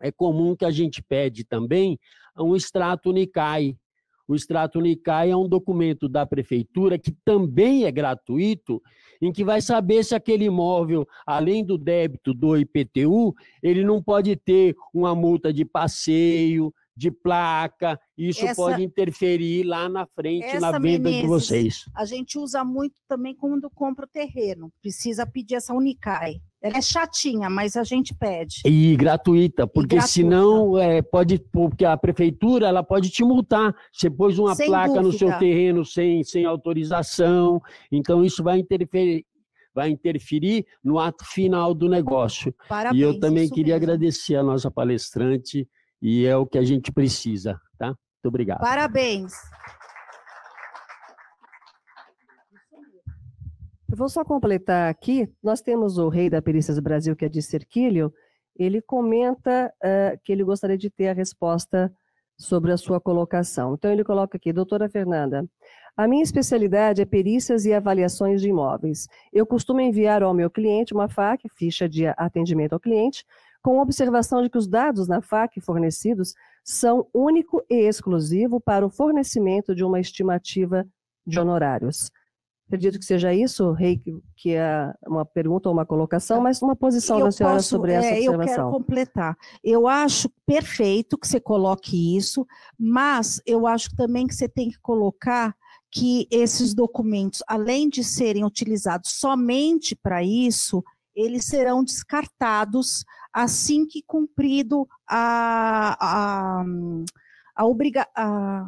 [0.00, 1.98] é comum que a gente pede também
[2.36, 3.76] um extrato Unicai.
[4.28, 8.82] O extrato Unicai é um documento da prefeitura que também é gratuito,
[9.22, 14.36] em que vai saber se aquele imóvel, além do débito do IPTU, ele não pode
[14.36, 20.72] ter uma multa de passeio, de placa, isso Essa- pode interferir lá na frente na
[20.72, 21.84] venda de Menezes, vocês.
[21.94, 24.72] A gente usa muito também quando compra o terreno.
[24.82, 26.40] Precisa pedir essa Unicai.
[26.60, 28.62] Ela é chatinha, mas a gente pede.
[28.66, 30.12] E gratuita, porque gratuita.
[30.12, 33.72] senão é, pode, porque a prefeitura ela pode te multar.
[33.92, 35.38] Você pôs uma Sem placa no seu dúvida.
[35.38, 37.60] terreno sem, sem autorização,
[37.92, 39.24] então isso vai interferir,
[39.72, 42.52] vai interferir no ato final do negócio.
[42.68, 42.98] Parabéns.
[43.00, 43.84] e eu também queria mesmo.
[43.92, 45.64] agradecer a nossa palestrante,
[46.00, 47.88] e é o que a gente precisa, tá?
[47.88, 48.60] Muito obrigado.
[48.60, 49.32] Parabéns.
[53.90, 55.28] Eu vou só completar aqui.
[55.42, 58.12] Nós temos o rei da Perícias do Brasil, que é de Cerquilho.
[58.54, 61.90] Ele comenta eh, que ele gostaria de ter a resposta
[62.36, 63.74] sobre a sua colocação.
[63.74, 65.44] Então, ele coloca aqui, doutora Fernanda,
[65.96, 69.08] A minha especialidade é perícias e avaliações de imóveis.
[69.32, 73.24] Eu costumo enviar ao meu cliente uma FAQ, ficha de atendimento ao cliente,
[73.68, 76.32] com observação de que os dados na FAQ fornecidos
[76.64, 80.86] são único e exclusivo para o fornecimento de uma estimativa
[81.26, 82.10] de honorários.
[82.66, 84.00] Acredito que seja isso, Rei,
[84.34, 87.92] que é uma pergunta ou uma colocação, mas uma posição Eu da senhora posso- sobre
[87.92, 88.54] essa é, Eu observação.
[88.54, 89.36] quero completar.
[89.62, 92.46] Eu acho perfeito que você coloque isso,
[92.78, 95.54] mas eu acho também que você tem que colocar
[95.92, 100.82] que esses documentos, além de serem utilizados somente para isso,
[101.14, 103.04] eles serão descartados
[103.38, 106.64] assim que cumprido a, a,
[107.54, 108.64] a, obriga, a,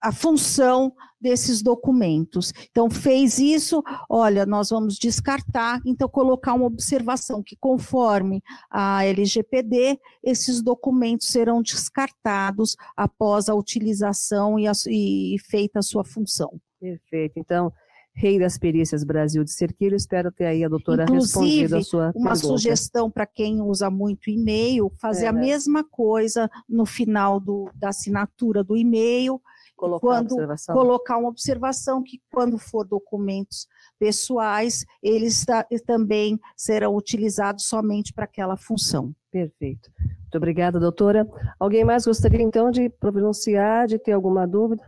[0.00, 2.52] a função desses documentos.
[2.70, 8.40] Então, fez isso, olha, nós vamos descartar, então colocar uma observação que conforme
[8.70, 16.04] a LGPD, esses documentos serão descartados após a utilização e, a, e feita a sua
[16.04, 16.60] função.
[16.78, 17.32] Perfeito.
[17.36, 17.72] Então,
[18.16, 22.06] Rei das Perícias Brasil de Cerquilho, espero ter aí a doutora Inclusive, respondido a sua
[22.14, 22.36] Uma pergunta.
[22.36, 25.28] sugestão para quem usa muito e-mail, fazer É.
[25.28, 29.40] a mesma coisa no final do, da assinatura do e-mail,
[29.76, 30.74] Colocar quando observação.
[30.76, 33.66] colocar uma observação que quando for documentos
[33.98, 39.12] pessoais, eles ta- também serão utilizados somente para aquela função.
[39.32, 39.90] Perfeito.
[39.98, 41.26] Muito obrigada, doutora.
[41.58, 44.84] Alguém mais gostaria, então, de pronunciar, de ter alguma dúvida?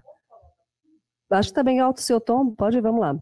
[1.31, 3.19] Acho que está bem alto o seu tom, pode ir, vamos lá.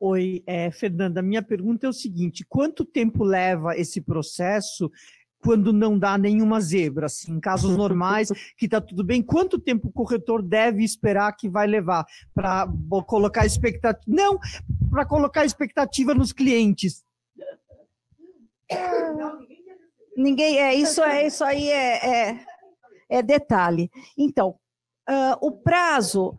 [0.00, 4.90] Oi, é, Fernanda, minha pergunta é o seguinte: quanto tempo leva esse processo
[5.38, 7.06] quando não dá nenhuma zebra?
[7.06, 11.48] Assim, em casos normais, que está tudo bem, quanto tempo o corretor deve esperar que
[11.48, 12.68] vai levar para
[13.06, 14.04] colocar expectativa?
[14.06, 14.38] Não,
[14.90, 17.04] para colocar expectativa nos clientes.
[20.16, 22.46] Ninguém, é isso, é isso aí é, é,
[23.08, 23.90] é detalhe.
[24.18, 24.58] Então,
[25.08, 26.38] ah, o prazo,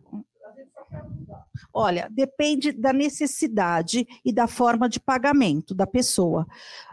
[1.72, 6.46] olha, depende da necessidade e da forma de pagamento da pessoa.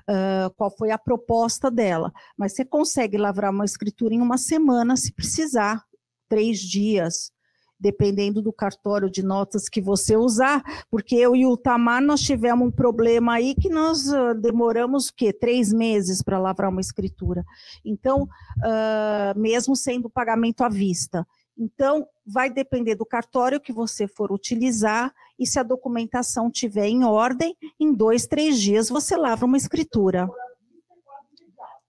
[0.07, 2.11] Ah, qual foi a proposta dela?
[2.37, 5.83] Mas você consegue lavrar uma escritura em uma semana, se precisar,
[6.27, 7.31] três dias.
[7.79, 12.65] Dependendo do cartório de notas que você usar, porque eu e o Tamar nós tivemos
[12.65, 15.33] um problema aí que nós ah, demoramos o quê?
[15.33, 17.43] Três meses para lavrar uma escritura.
[17.83, 18.27] Então,
[18.63, 21.27] ah, mesmo sendo pagamento à vista.
[21.57, 27.03] Então, vai depender do cartório que você for utilizar e se a documentação tiver em
[27.03, 30.27] ordem, em dois, três dias você lavra uma escritura.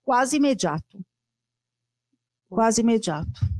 [0.03, 0.99] Quase imediato.
[2.47, 3.55] Quase imediato.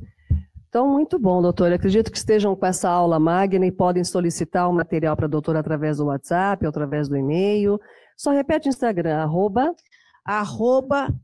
[0.68, 1.74] Então, muito bom, doutora.
[1.74, 5.58] Acredito que estejam com essa aula magna e podem solicitar o material para a doutora
[5.58, 7.80] através do WhatsApp, através do e-mail.
[8.16, 9.74] Só repete o Instagram, arroba.
[10.26, 11.14] Arroba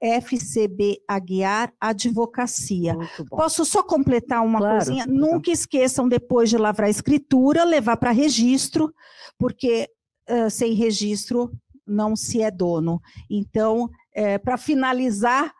[0.00, 2.96] FCB Aguiar Advocacia.
[3.28, 4.76] Posso só completar uma Claro.
[4.76, 5.06] coisinha?
[5.06, 8.92] Nunca esqueçam, depois de lavrar a escritura, levar para registro,
[9.38, 9.88] porque
[10.26, 11.50] eh, sem registro
[11.86, 13.00] não se é dono.
[13.28, 13.88] Então,
[14.44, 15.52] para finalizar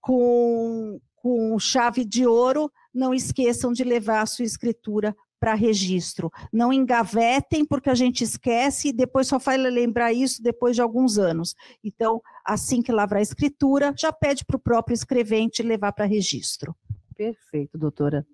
[0.00, 6.30] com, com chave de ouro, não esqueçam de levar a sua escritura para registro.
[6.52, 11.18] Não engavetem, porque a gente esquece e depois só vai lembrar isso depois de alguns
[11.18, 11.54] anos.
[11.82, 16.76] Então, assim que lavrar a escritura, já pede para o próprio escrevente levar para registro.
[17.16, 18.26] Perfeito, doutora.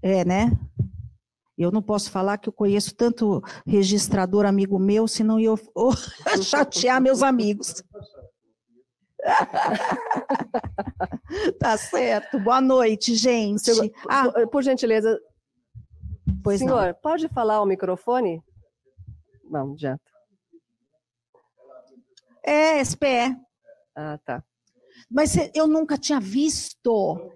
[0.00, 0.56] É, né?
[1.56, 5.92] Eu não posso falar que eu conheço tanto registrador amigo meu, senão eu vou
[6.42, 7.82] chatear meus amigos.
[11.58, 12.38] tá certo.
[12.38, 13.72] Boa noite, gente.
[14.08, 15.18] Ah, por, gentileza,
[16.44, 16.68] pois não.
[16.68, 18.40] senhor, pode falar ao microfone?
[19.50, 19.98] Não, já.
[22.48, 23.36] É, SPE.
[23.96, 24.42] Ah, tá.
[25.10, 27.32] Mas eu nunca tinha visto.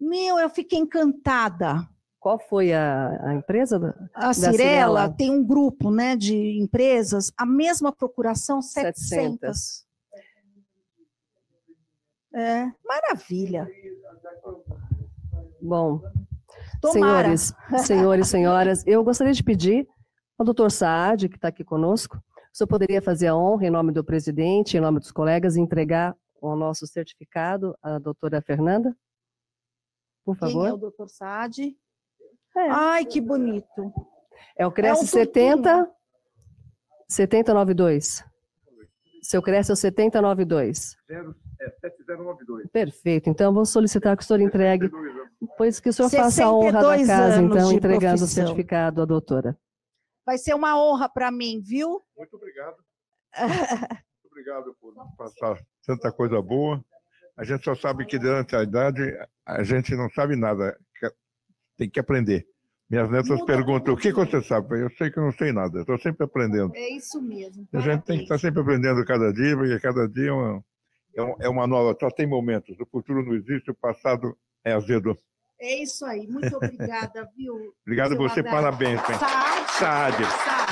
[0.00, 1.88] Meu, eu fiquei encantada.
[2.18, 3.78] Qual foi a, a empresa?
[3.78, 4.52] da- A Cirela.
[4.56, 9.38] Cirela tem um grupo né, de empresas, a mesma procuração, 700.
[9.38, 9.86] 700.
[12.34, 13.66] É, maravilha.
[15.60, 16.00] Bom,
[16.80, 17.36] Tomara.
[17.36, 17.54] senhores,
[17.86, 19.86] senhores, senhoras, eu gostaria de pedir
[20.38, 22.22] ao doutor Saad, que está aqui conosco,
[22.52, 26.16] o senhor poderia fazer a honra, em nome do presidente, em nome dos colegas, entregar
[26.40, 28.96] o nosso certificado à doutora Fernanda?
[30.24, 30.78] Por Quem é o favor.
[30.78, 31.76] doutor Saad?
[32.56, 32.70] É.
[32.70, 33.92] Ai, que bonito.
[34.56, 35.90] É o Cresce É um 70
[37.08, 38.24] 7092.
[39.22, 40.96] Seu Cresce é o 7092.
[41.06, 42.70] Zero, é 7092.
[42.70, 43.28] Perfeito.
[43.28, 45.54] Então, vou solicitar que o senhor entregue, 62 anos.
[45.58, 49.04] pois que o senhor faça a honra da 62 casa, então, entregando o certificado à
[49.04, 49.58] doutora.
[50.24, 52.02] Vai ser uma honra para mim, viu?
[52.16, 52.76] Muito obrigado.
[54.22, 56.84] Muito obrigado por passar tanta coisa boa.
[57.36, 59.02] A gente só sabe que durante a idade
[59.46, 60.78] a gente não sabe nada.
[61.76, 62.46] Tem que aprender.
[62.90, 64.82] Minhas netas Muda perguntam, o que você sabe?
[64.82, 66.74] Eu sei que eu não sei nada, estou sempre aprendendo.
[66.74, 67.66] É isso mesmo.
[67.72, 70.64] A gente tem que estar sempre aprendendo cada dia, porque cada dia é uma,
[71.16, 72.76] é é uma nova, só tem momentos.
[72.80, 75.16] O futuro não existe, o passado é azedo.
[75.60, 76.26] É isso aí.
[76.26, 77.74] Muito obrigada, viu?
[77.82, 78.98] Obrigado você, parabéns.
[79.02, 79.70] Saad.
[79.78, 80.16] Saad.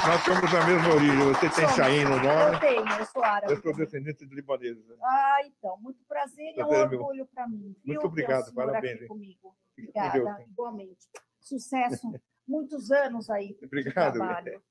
[0.07, 1.69] Nós somos da mesma origem, você tem.
[1.75, 3.53] Chaim no Eu nome, tenho, eu sou árabe.
[3.53, 4.87] eu sou descendente de libaneses.
[4.89, 4.95] né?
[5.03, 6.81] Ah, então, muito prazer e é um meu.
[7.01, 7.75] orgulho para mim.
[7.85, 9.09] viu, Muito obrigado, parabéns, aqui hein?
[9.09, 9.55] comigo.
[9.77, 11.07] Obrigada, igualmente.
[11.41, 12.11] Sucesso,
[12.47, 14.15] muitos anos aí de Obrigado.
[14.15, 14.63] trabalho.